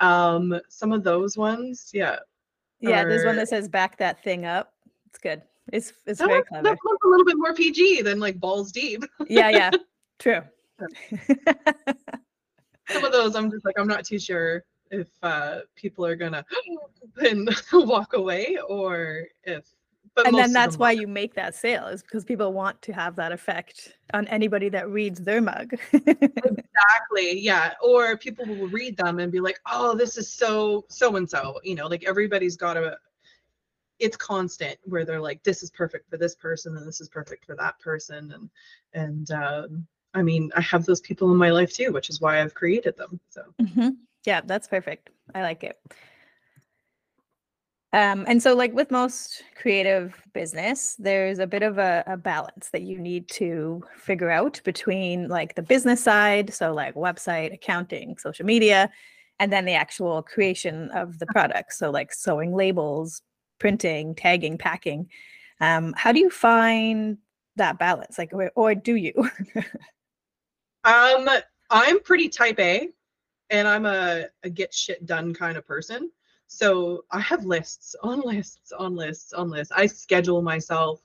[0.00, 2.16] Um, some of those ones, yeah.
[2.80, 4.72] Yeah, there's one that says back that thing up.
[5.06, 5.42] It's good.
[5.72, 6.64] It's it's That very clever.
[6.64, 9.04] that one's a little bit more PG than like balls deep.
[9.28, 9.70] Yeah, yeah.
[10.18, 10.40] True.
[12.92, 16.44] Some of those, I'm just like, I'm not too sure if uh people are gonna
[17.16, 19.64] and walk away or if.
[20.14, 23.16] But and then that's why you make that sale is because people want to have
[23.16, 25.72] that effect on anybody that reads their mug.
[25.92, 31.16] exactly yeah or people will read them and be like oh this is so so
[31.16, 32.98] and so you know like everybody's got a
[33.98, 37.44] it's constant where they're like this is perfect for this person and this is perfect
[37.44, 38.50] for that person and
[38.92, 42.40] and um i mean i have those people in my life too which is why
[42.40, 43.96] i've created them so Mhm.
[44.24, 45.10] Yeah, that's perfect.
[45.34, 45.78] I like it.
[47.94, 52.70] Um, and so, like with most creative business, there's a bit of a, a balance
[52.72, 58.16] that you need to figure out between like the business side, so like website, accounting,
[58.16, 58.90] social media,
[59.38, 61.74] and then the actual creation of the product.
[61.74, 63.20] So, like sewing labels,
[63.58, 65.10] printing, tagging, packing.
[65.60, 67.18] Um, how do you find
[67.56, 68.16] that balance?
[68.16, 69.12] Like, or, or do you?
[70.84, 71.28] um
[71.70, 72.88] i'm pretty type a
[73.50, 76.10] and i'm a, a get shit done kind of person
[76.46, 81.02] so i have lists on lists on lists on lists i schedule myself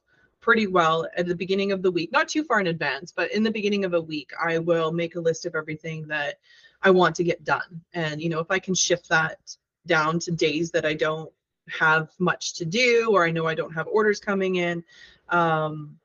[0.48, 3.44] pretty well at the beginning of the week, not too far in advance, but in
[3.44, 6.36] the beginning of a week, I will make a list of everything that
[6.82, 7.82] I want to get done.
[7.94, 9.40] And, you know, if I can shift that
[9.88, 11.30] down to days that I don't
[11.68, 14.86] have much to do or I know I don't have orders coming in,
[15.28, 15.98] um,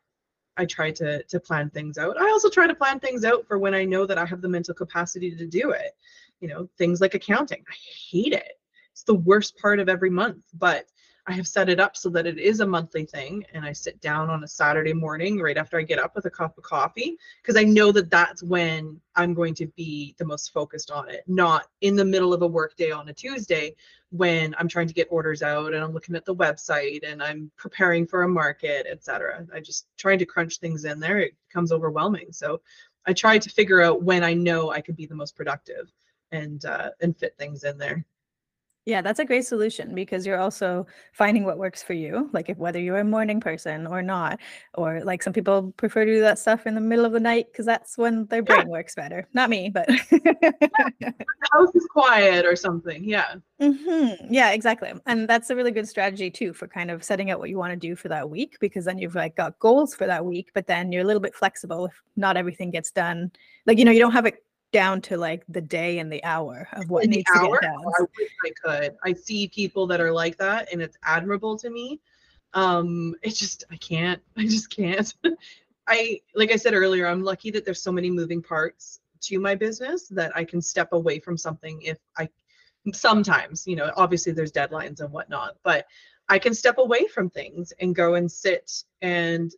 [0.56, 2.20] I try to to plan things out.
[2.20, 4.48] I also try to plan things out for when I know that I have the
[4.48, 5.96] mental capacity to do it.
[6.40, 7.64] You know, things like accounting.
[7.68, 7.74] I
[8.10, 8.58] hate it.
[8.92, 10.86] It's the worst part of every month, but
[11.26, 14.00] I have set it up so that it is a monthly thing and I sit
[14.00, 17.16] down on a Saturday morning right after I get up with a cup of coffee
[17.40, 21.22] because I know that that's when I'm going to be the most focused on it,
[21.28, 23.76] not in the middle of a work day on a Tuesday
[24.10, 27.52] when I'm trying to get orders out and I'm looking at the website and I'm
[27.56, 29.46] preparing for a market, etc.
[29.54, 32.32] I just trying to crunch things in there, it becomes overwhelming.
[32.32, 32.60] So
[33.06, 35.92] I try to figure out when I know I could be the most productive
[36.32, 38.04] and uh, and fit things in there.
[38.84, 42.58] Yeah, that's a great solution because you're also finding what works for you, like if
[42.58, 44.40] whether you're a morning person or not,
[44.74, 47.46] or like some people prefer to do that stuff in the middle of the night
[47.52, 48.56] because that's when their Yeah.
[48.56, 49.28] brain works better.
[49.34, 51.14] Not me, but The
[51.52, 53.04] house is quiet or something.
[53.04, 53.34] Yeah.
[53.60, 54.92] hmm Yeah, exactly.
[55.06, 57.70] And that's a really good strategy too for kind of setting out what you want
[57.72, 60.66] to do for that week because then you've like got goals for that week, but
[60.66, 63.30] then you're a little bit flexible if not everything gets done.
[63.64, 66.68] Like, you know, you don't have it down to like the day and the hour
[66.72, 67.56] of what needs hour.
[67.56, 67.82] to get done.
[67.84, 68.96] oh, I wish I could.
[69.04, 72.00] I see people that are like that, and it's admirable to me.
[72.54, 74.20] Um, it's just I can't.
[74.36, 75.14] I just can't.
[75.86, 79.54] I like I said earlier, I'm lucky that there's so many moving parts to my
[79.54, 82.28] business that I can step away from something if I
[82.92, 85.86] sometimes, you know, obviously there's deadlines and whatnot, but
[86.28, 89.52] I can step away from things and go and sit and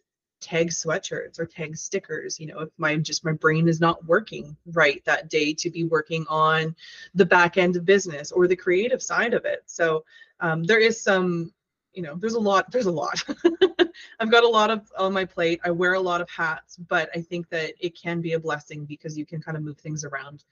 [0.44, 4.54] tag sweatshirts or tag stickers you know if my just my brain is not working
[4.72, 6.76] right that day to be working on
[7.14, 9.62] the back end of business or the creative side of it.
[9.64, 10.04] So
[10.40, 11.52] um, there is some
[11.94, 13.24] you know there's a lot there's a lot.
[14.20, 15.60] I've got a lot of on my plate.
[15.64, 18.84] I wear a lot of hats but i think that it can be a blessing
[18.84, 20.44] because you can kind of move things around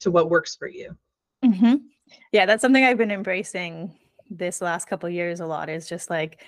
[0.00, 0.96] to what works for you.
[1.44, 1.76] Hmm
[2.32, 3.96] Yeah, that's something I've been embracing
[4.30, 6.44] this last couple years a lot is just like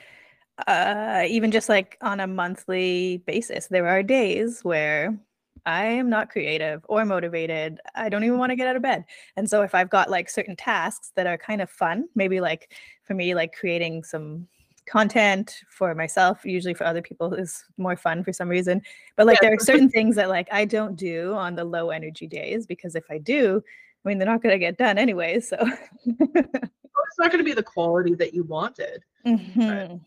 [0.66, 5.18] uh even just like on a monthly basis there are days where
[5.64, 7.78] I am not creative or motivated.
[7.94, 9.04] I don't even want to get out of bed.
[9.36, 12.72] And so if I've got like certain tasks that are kind of fun, maybe like
[13.04, 14.48] for me like creating some
[14.86, 18.82] content for myself, usually for other people is more fun for some reason.
[19.16, 19.50] But like Yeah.
[19.50, 22.96] there are certain things that like I don't do on the low energy days because
[22.96, 23.62] if I do,
[24.04, 25.38] I mean, they're not going to get done anyway.
[25.38, 25.56] So,
[26.04, 30.00] it's not going to be the quality that you wanted Mhm.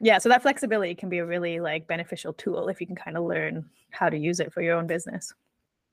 [0.00, 3.16] Yeah, so that flexibility can be a really like beneficial tool if you can kind
[3.16, 5.32] of learn how to use it for your own business.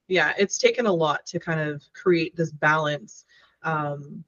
[0.08, 3.26] yeah it's taken a lot to kind of create this balance
[3.64, 4.24] um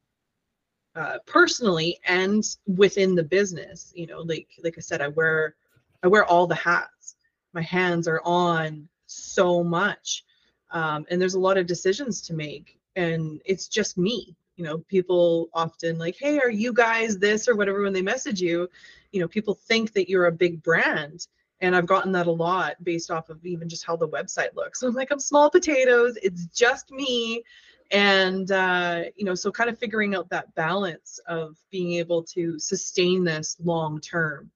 [0.96, 5.56] uh, personally and within the business you know like like i said i wear
[6.04, 7.16] i wear all the hats
[7.54, 10.24] my hands are on so much
[10.72, 14.78] um, and there's a lot of decisions to make and it's just me you know
[14.88, 18.70] people often like hey are you guys this or whatever when they message you
[19.12, 21.28] you know people think that you're a big brand
[21.62, 24.80] and I've gotten that a lot based off of even just how the website looks.
[24.80, 26.18] So I'm like, I'm small potatoes.
[26.22, 27.43] It's just me,
[27.91, 32.60] and uh, you know, so kind of figuring out that balance of being able to
[32.60, 34.51] sustain this long term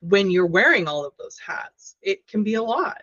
[0.00, 1.96] when you're wearing all of those hats.
[2.02, 3.02] It can be a lot,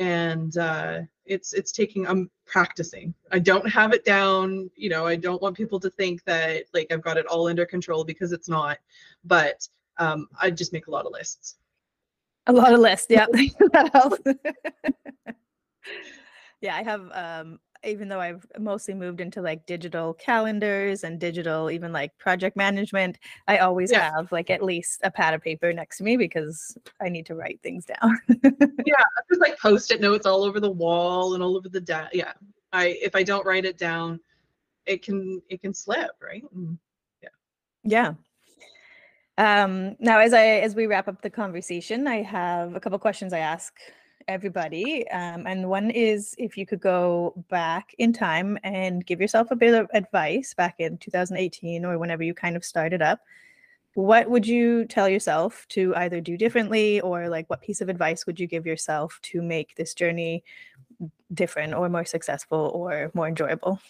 [0.00, 2.06] and uh, it's it's taking.
[2.06, 3.14] I'm practicing.
[3.30, 4.70] I don't have it down.
[4.74, 7.66] You know, I don't want people to think that like I've got it all under
[7.66, 8.78] control because it's not.
[9.24, 11.56] But um, I just make a lot of lists.
[12.46, 13.06] A lot of lists.
[13.10, 13.26] Yeah,
[13.72, 14.18] that helps.
[16.62, 17.10] yeah, I have.
[17.12, 22.56] Um, even though I've mostly moved into like digital calendars and digital, even like project
[22.56, 23.18] management,
[23.48, 24.10] I always Yeah.
[24.16, 27.34] have like at least a pad of paper next to me because I need to
[27.34, 28.18] write things down.
[28.86, 32.10] Yeah, there's like post-it notes all over the wall and all over the desk.
[32.12, 32.32] Yeah,
[32.72, 34.20] I if I don't write it down,
[34.86, 36.42] it can it can slip, right?
[37.22, 37.28] Yeah.
[37.84, 38.14] Yeah.
[39.38, 43.32] Um, now, as I as we wrap up the conversation, I have a couple questions
[43.32, 43.72] I ask
[44.30, 49.50] everybody, um, and one is if you could go back in time and give yourself
[49.50, 53.20] a bit of advice back in 2018 or whenever you kind of started up.
[53.94, 58.24] What would you tell yourself to either do differently, or like what piece of advice
[58.24, 60.44] would you give yourself to make this journey
[61.34, 63.80] different, or more successful, or more enjoyable?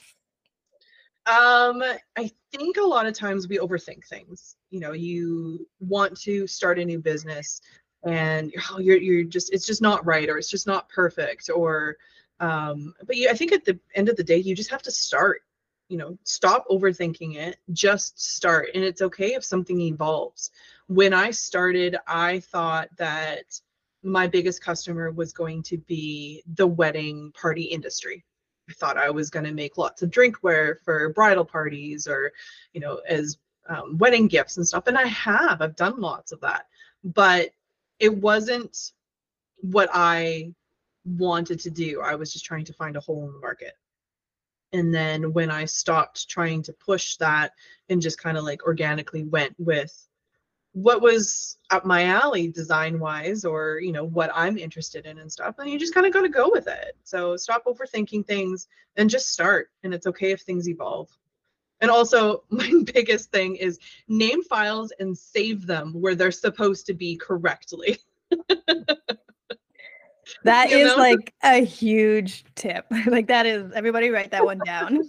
[1.26, 1.82] Um,
[2.16, 4.56] I think a lot of times we overthink things.
[4.70, 7.60] You know, you want to start a new business
[8.04, 11.96] and oh, you're you're just it's just not right or it's just not perfect or
[12.40, 14.90] um but you I think at the end of the day you just have to
[14.90, 15.42] start.
[15.88, 18.68] You know, stop overthinking it, just start.
[18.76, 20.52] And it's okay if something evolves.
[20.86, 23.42] When I started, I thought that
[24.04, 28.24] my biggest customer was going to be the wedding party industry.
[28.68, 32.30] I thought I was going to make lots of drinkware for bridal parties or,
[32.72, 33.38] you know, as
[33.68, 34.86] um, wedding gifts and stuff.
[34.86, 36.66] And I have, I've done lots of that.
[37.02, 37.50] But
[38.00, 38.92] it wasn't
[39.58, 40.52] what I
[41.04, 42.00] wanted to do.
[42.00, 43.74] I was just trying to find a hole in the market.
[44.72, 47.52] And then when I stopped trying to push that
[47.88, 50.08] and just kind of like organically went with
[50.72, 55.30] what was up my alley design wise or you know what i'm interested in and
[55.30, 58.68] stuff and you just kind of got to go with it so stop overthinking things
[58.96, 61.08] and just start and it's okay if things evolve
[61.80, 63.78] and also my biggest thing is
[64.08, 67.98] name files and save them where they're supposed to be correctly
[70.44, 70.96] That You is know?
[70.96, 72.86] like a huge tip.
[73.06, 75.00] like that is everybody write that one down.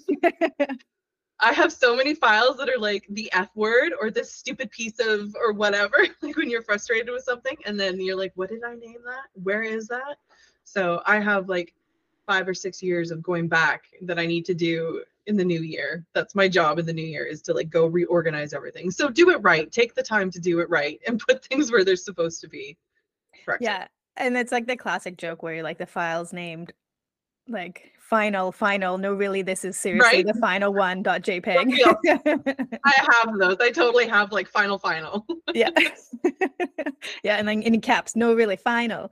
[1.40, 5.00] I have so many files that are like the F word or this stupid piece
[5.00, 8.64] of or whatever, like when you're frustrated with something and then you're like, what did
[8.64, 9.26] I name that?
[9.34, 10.18] Where is that?
[10.64, 11.74] So I have like
[12.28, 15.62] five or six years of going back that I need to do in the new
[15.62, 16.06] year.
[16.14, 18.92] That's my job in the new year is to like go reorganize everything.
[18.92, 19.72] So do it right.
[19.72, 22.78] Take the time to do it right and put things where they're supposed to be.
[23.46, 23.62] Correct.
[23.64, 23.88] yeah.
[24.18, 26.74] And it's like the classic joke where you're like the file's named
[27.48, 28.98] like final, final.
[28.98, 30.26] No, really, this is seriously Right.
[30.28, 31.56] the final one dot JPEG.
[32.86, 32.94] I
[33.24, 33.58] have those.
[33.60, 35.26] I totally have like final final.
[35.54, 35.70] yeah.
[37.24, 37.38] yeah.
[37.38, 39.12] And then in caps, no, really, final.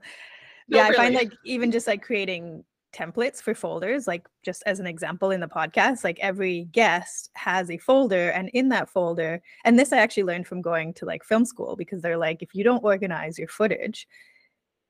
[0.68, 0.88] No, yeah.
[0.88, 5.30] I find like even just like creating templates for folders, like just as an example
[5.30, 9.92] in the podcast, like every guest has a folder, and in that folder, and this
[9.92, 12.84] I actually learned from going to like film school because they're like, if you don't
[12.84, 14.06] organize your footage,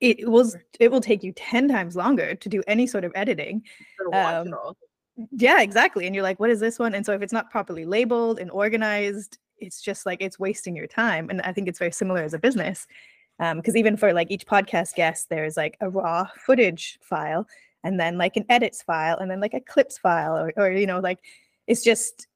[0.00, 3.62] it will it will take you 10 times longer to do any sort of editing.
[4.12, 4.54] Um,
[5.32, 6.94] yeah exactly and you're like what is this one?
[6.94, 10.86] And so if it's not properly labeled and organized it's just like it's wasting your
[10.86, 12.86] time and i think it's very similar as a business.
[13.38, 17.46] Because even for like each podcast guest there's like a raw footage file
[17.84, 20.86] and then like an edits file and then like a clips file or, or you
[20.86, 21.18] know like
[21.66, 22.26] it's just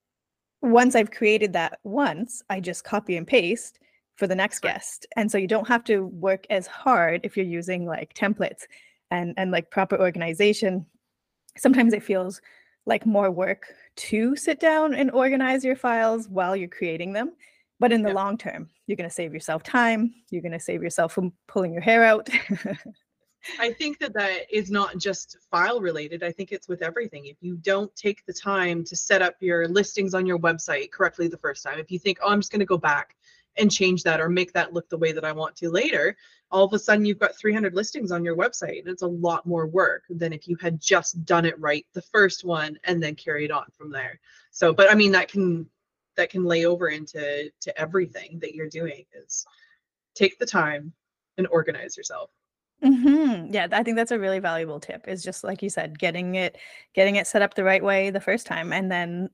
[0.63, 3.79] once i've created that once i just copy and paste
[4.17, 4.75] for the next Right.
[4.75, 8.63] guest and so you don't have to work as hard if you're using like templates
[9.11, 10.87] and and like proper organization
[11.57, 12.41] sometimes it feels
[12.87, 13.67] like more work
[13.97, 17.33] to sit down and organize your files while you're creating them.
[17.81, 18.15] But in the Yeah.
[18.15, 20.15] long term, you're going to save yourself time.
[20.31, 22.29] You're going to save yourself from pulling your hair out.
[23.59, 26.23] I think that that is not just file related.
[26.23, 27.27] I think it's with everything.
[27.27, 31.29] If you don't take the time to set up your listings on your website correctly
[31.29, 33.17] the first time, if you think, oh, I'm just going to go back
[33.57, 36.17] and change that or make that look the way that I want to later,
[36.51, 38.81] all of a sudden you've got 300 listings on your website.
[38.81, 42.03] And it's a lot more work than if you had just done it right the
[42.03, 44.19] first one and then carried on from there.
[44.51, 45.69] So, but I mean, that can
[46.17, 49.45] that can lay over into to everything that you're doing is
[50.15, 50.93] take the time
[51.39, 52.31] and organize yourself.
[52.85, 55.09] Hmm Yeah, I think that's a really valuable tip.
[55.09, 56.57] Is just like you said, getting it,
[56.95, 59.31] getting it set up the right way the first time, and then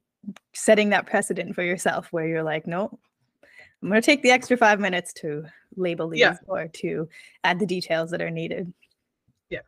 [0.55, 2.99] setting that precedent for yourself where you're like, no,
[3.83, 5.45] I'm going to take the extra five minutes to
[5.77, 6.37] label these Yeah.
[6.47, 7.09] or to
[7.45, 8.73] add the details that are needed.
[9.49, 9.61] Yeah.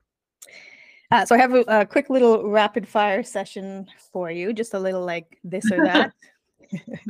[1.10, 4.78] Uh, so I have a, a quick little rapid fire session for you, just a
[4.78, 6.12] little like this or that.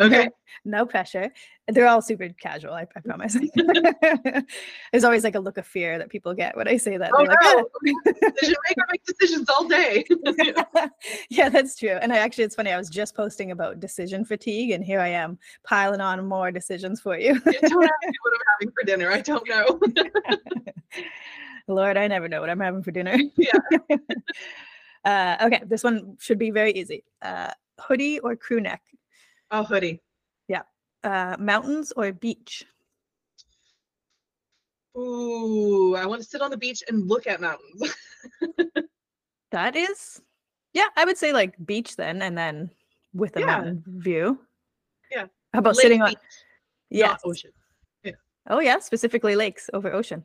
[0.01, 0.29] Okay.
[0.65, 1.31] no pressure.
[1.69, 3.37] They're all super casual, I, I promise.
[4.93, 7.11] There's always like a look of fear that people get when I say that.
[7.15, 8.13] Oh They're like, no!
[8.31, 10.05] Decision maker make decisions all day.
[11.31, 11.99] yeah, that's true.
[12.01, 12.73] And I actually, it's funny.
[12.73, 17.01] I was just posting about decision fatigue, and here I am piling on more decisions
[17.01, 17.39] for you.
[17.39, 19.11] don't ask me what I'm having for dinner.
[19.11, 19.81] I don't know.
[21.69, 23.17] Lord, I never know what I'm having for dinner.
[23.37, 23.53] Yeah.
[25.05, 27.05] uh, okay, this one should be very easy.
[27.21, 28.83] Uh, hoodie or crew neck?
[29.53, 30.01] Oh, hoodie.
[30.49, 30.63] Yeah.
[31.05, 32.65] Uh, mountains or beach?
[34.97, 37.95] Ooh, I want to sit on the beach and look at mountains.
[39.53, 40.23] That is,
[40.73, 42.71] yeah, I would say like beach then, and then
[43.13, 43.45] with a Yeah.
[43.45, 44.41] mountain view.
[45.11, 45.27] Yeah.
[45.53, 46.09] How about Lake sitting on?
[46.09, 46.19] beach,
[46.89, 47.11] Yes.
[47.11, 47.51] not ocean.
[48.49, 50.25] Oh yeah, specifically lakes over ocean.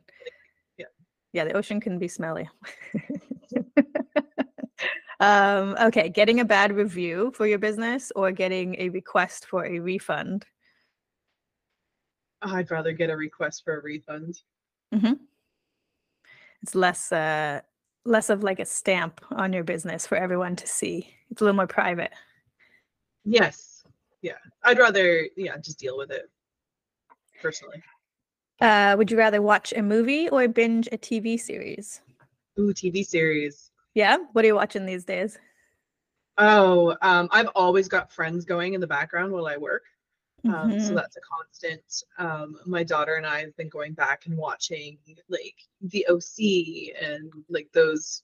[0.78, 0.86] Yeah.
[1.34, 2.48] Yeah, the ocean can be smelly.
[5.20, 9.78] um, okay, getting a bad review for your business or getting a request for a
[9.78, 10.46] refund.
[12.42, 14.40] I'd rather get a request for a refund.
[16.62, 17.60] It's less uh
[18.04, 21.14] less of like a stamp on your business for everyone to see.
[21.30, 22.12] It's a little more private.
[23.24, 23.84] Yes.
[24.22, 24.38] Yeah.
[24.64, 26.30] I'd rather, yeah, just deal with it
[27.42, 27.82] personally.
[28.60, 32.00] Uh, would you rather watch a movie or binge a TV series?
[32.58, 33.70] Ooh, TV series.
[33.94, 35.38] Yeah, what are you watching these days?
[36.36, 39.84] Oh, um, I've always got friends going in the background while I work.
[40.46, 40.80] Um, Mhm.
[40.80, 42.02] So that's a constant.
[42.18, 47.32] Um, my daughter and I have been going back and watching like the OC and
[47.48, 48.22] like those,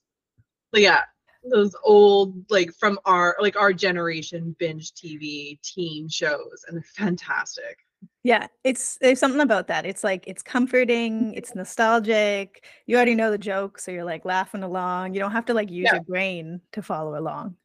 [0.71, 1.03] but yeah,
[1.43, 7.79] those old like from our like our generation binge TV teen shows, and they're fantastic.
[8.23, 9.85] Yeah, it's there's something about that.
[9.85, 11.59] It's like it's comforting, it's mm-hmm.
[11.59, 12.65] nostalgic.
[12.87, 15.13] You already know the jokes, so you're like laughing along.
[15.13, 15.95] You don't have to like use Yeah.
[15.95, 17.55] your brain to follow along.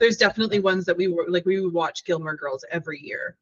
[0.00, 3.36] There's definitely ones that we were like we would watch Gilmore Girls every year.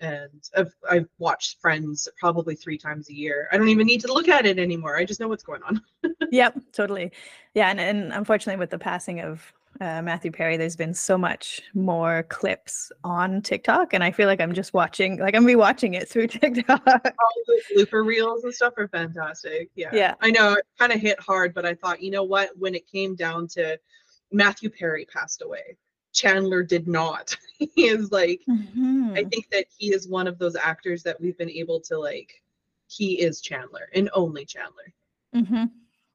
[0.00, 3.48] And I've, I've watched Friends probably three times a year.
[3.50, 4.96] I don't even need to look at it anymore.
[4.96, 5.82] I just know what's going on.
[6.30, 7.10] yep, totally.
[7.54, 11.60] Yeah, and, and unfortunately, with the passing of uh, Matthew Perry, there's been so much
[11.74, 16.08] more clips on TikTok, and I feel like I'm just watching, like I'm rewatching it
[16.08, 16.82] through TikTok.
[16.86, 19.70] all the blooper reels and stuff are fantastic.
[19.74, 19.90] Yeah.
[19.92, 20.14] Yeah.
[20.20, 22.50] I know it kind of hit hard, but I thought, you know what?
[22.58, 23.78] When it came down to
[24.32, 25.76] Matthew Perry passed away,
[26.12, 27.36] Chandler did not.
[27.58, 29.30] he is like, I Mhm.
[29.30, 32.42] think that he is one of those actors that we've been able to like,
[32.88, 34.92] he is Chandler and only Chandler.
[35.32, 35.64] hmm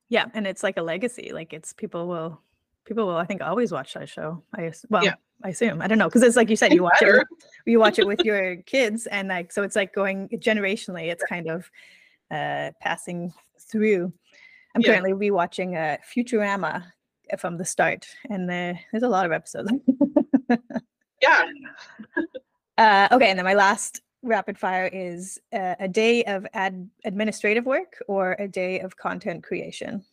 [0.10, 1.32] Yeah, and it's like a legacy.
[1.34, 2.42] Like it's people will
[2.86, 4.44] people will I think always watch that show.
[4.56, 5.16] I well, Yeah.
[5.44, 5.82] I assume.
[5.82, 7.28] I don't know because it's like you said, you watch it with,
[7.66, 11.12] you watch it with your kids, and like so it's like going generationally.
[11.12, 11.70] It's kind of
[12.32, 14.14] uh passing through.
[14.76, 14.88] I'm Yeah.
[15.00, 16.84] currently rewatching uh, Futurama
[17.32, 19.72] uh, from the start, and uh, there's a lot of episodes.
[21.22, 21.44] Yeah.
[22.80, 27.68] Uh, okay, and then my last rapid fire is uh, a day of ad- administrative
[27.68, 30.04] work or a day of content creation.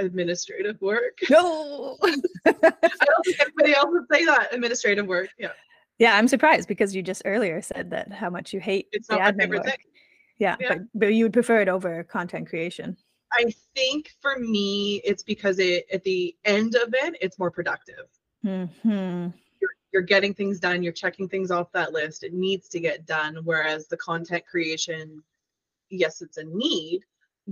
[0.00, 1.18] Administrative work.
[1.28, 1.96] No.
[2.02, 2.12] I
[2.52, 4.48] don't think anybody else would say that.
[4.52, 5.28] Administrative work.
[5.38, 5.52] Yeah.
[5.98, 9.16] yeah, I'm surprised because you just earlier said that how much you hate It's the
[9.16, 9.66] not my admin favorite work.
[9.66, 9.76] thing.
[10.38, 10.68] Yeah, Yeah.
[10.68, 12.96] but but you would prefer it over content creation.
[13.32, 18.06] I think for me, it's because it at the end of it, it's more productive.
[18.42, 19.28] hmm
[19.60, 23.04] you're, you're getting things done you're checking things off that list it needs to get
[23.04, 25.22] done whereas the content creation
[25.90, 27.02] yes it's a need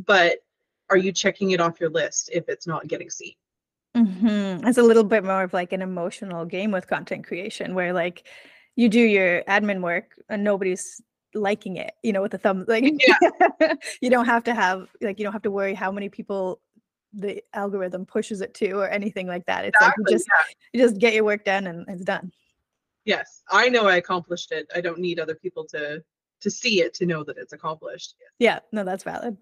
[0.06, 0.38] but
[0.90, 3.34] are you checking it off your list if it's not getting seen
[3.96, 7.92] hmm It's a little bit more of like an emotional game with content creation where
[7.92, 8.26] like
[8.76, 11.00] you do your admin work and nobody's
[11.34, 12.84] liking it, you know, with the thumb like
[14.00, 16.60] you don't have to have like you don't have to worry how many people
[17.12, 19.64] the algorithm pushes it to or anything like that.
[19.64, 20.54] It's like you just yeah.
[20.72, 22.30] you just get your work done and it's done.
[23.04, 26.02] yes i know i accomplished it i don't need other people to
[26.40, 29.36] to see it to know that it's accomplished Yeah, no, that's valid.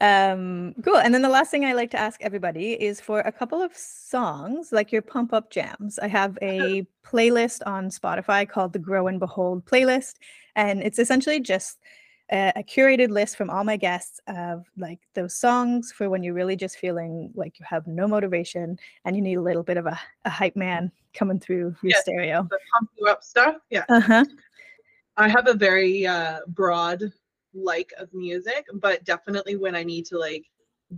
[0.00, 0.96] Um, cool.
[0.96, 3.76] And then the last thing I like to ask everybody is for a couple of
[3.76, 5.98] songs, like your pump up jams.
[5.98, 10.14] I have a playlist on Spotify called the Grow and Behold playlist,
[10.56, 11.78] and it's essentially just
[12.32, 16.32] a, a curated list from all my guests of like those songs for when you're
[16.34, 19.84] really just feeling like you have no motivation and you need a little bit of
[19.86, 22.02] a, a hype man coming through your Yes.
[22.02, 22.46] stereo.
[22.48, 24.24] the pump you up stuff yeah Uh huh.
[25.16, 27.12] i have a very uh broad
[27.54, 30.44] like of music but definitely when i need to like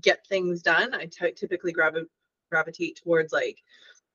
[0.00, 2.06] get things done i ty- typically gravi-
[2.50, 3.58] gravitate towards like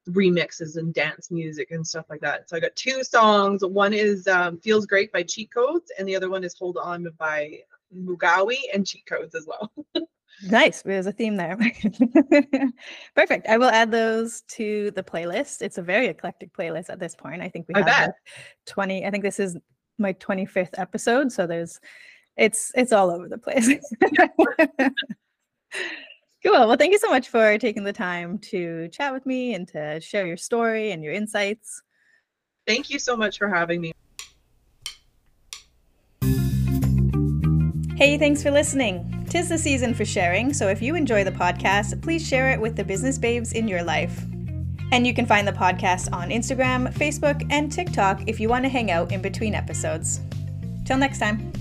[0.09, 4.27] remixes and dance music and stuff like that so i got two songs one is
[4.27, 7.51] um, feels great by cheat codes and the other one is hold on by
[7.95, 9.71] mugawi and cheat codes as well
[10.43, 10.83] Nice.
[10.83, 11.57] There's a theme there.
[13.15, 13.47] Perfect.
[13.47, 15.61] I will add those to the playlist.
[15.61, 17.41] It's a very eclectic playlist at this point.
[17.41, 18.11] I think we I have bet.
[18.67, 19.05] 20.
[19.05, 19.57] I think this is
[19.97, 21.79] my 25th episode, so there's
[22.37, 23.67] it's it's all over the place.
[26.43, 26.53] cool.
[26.53, 29.99] Well, thank you so much for taking the time to chat with me and to
[29.99, 31.81] share your story and your insights.
[32.65, 33.93] thank you so much for having me
[37.97, 39.25] Hey, thanks for listening.
[39.27, 42.75] Tis the season for sharing, so if you enjoy the podcast, please share it with
[42.75, 44.23] the business babes in your life.
[44.91, 48.69] And you can find the podcast on Instagram, Facebook, and TikTok if you want to
[48.69, 50.21] hang out in between episodes.
[50.85, 51.51] Till next time.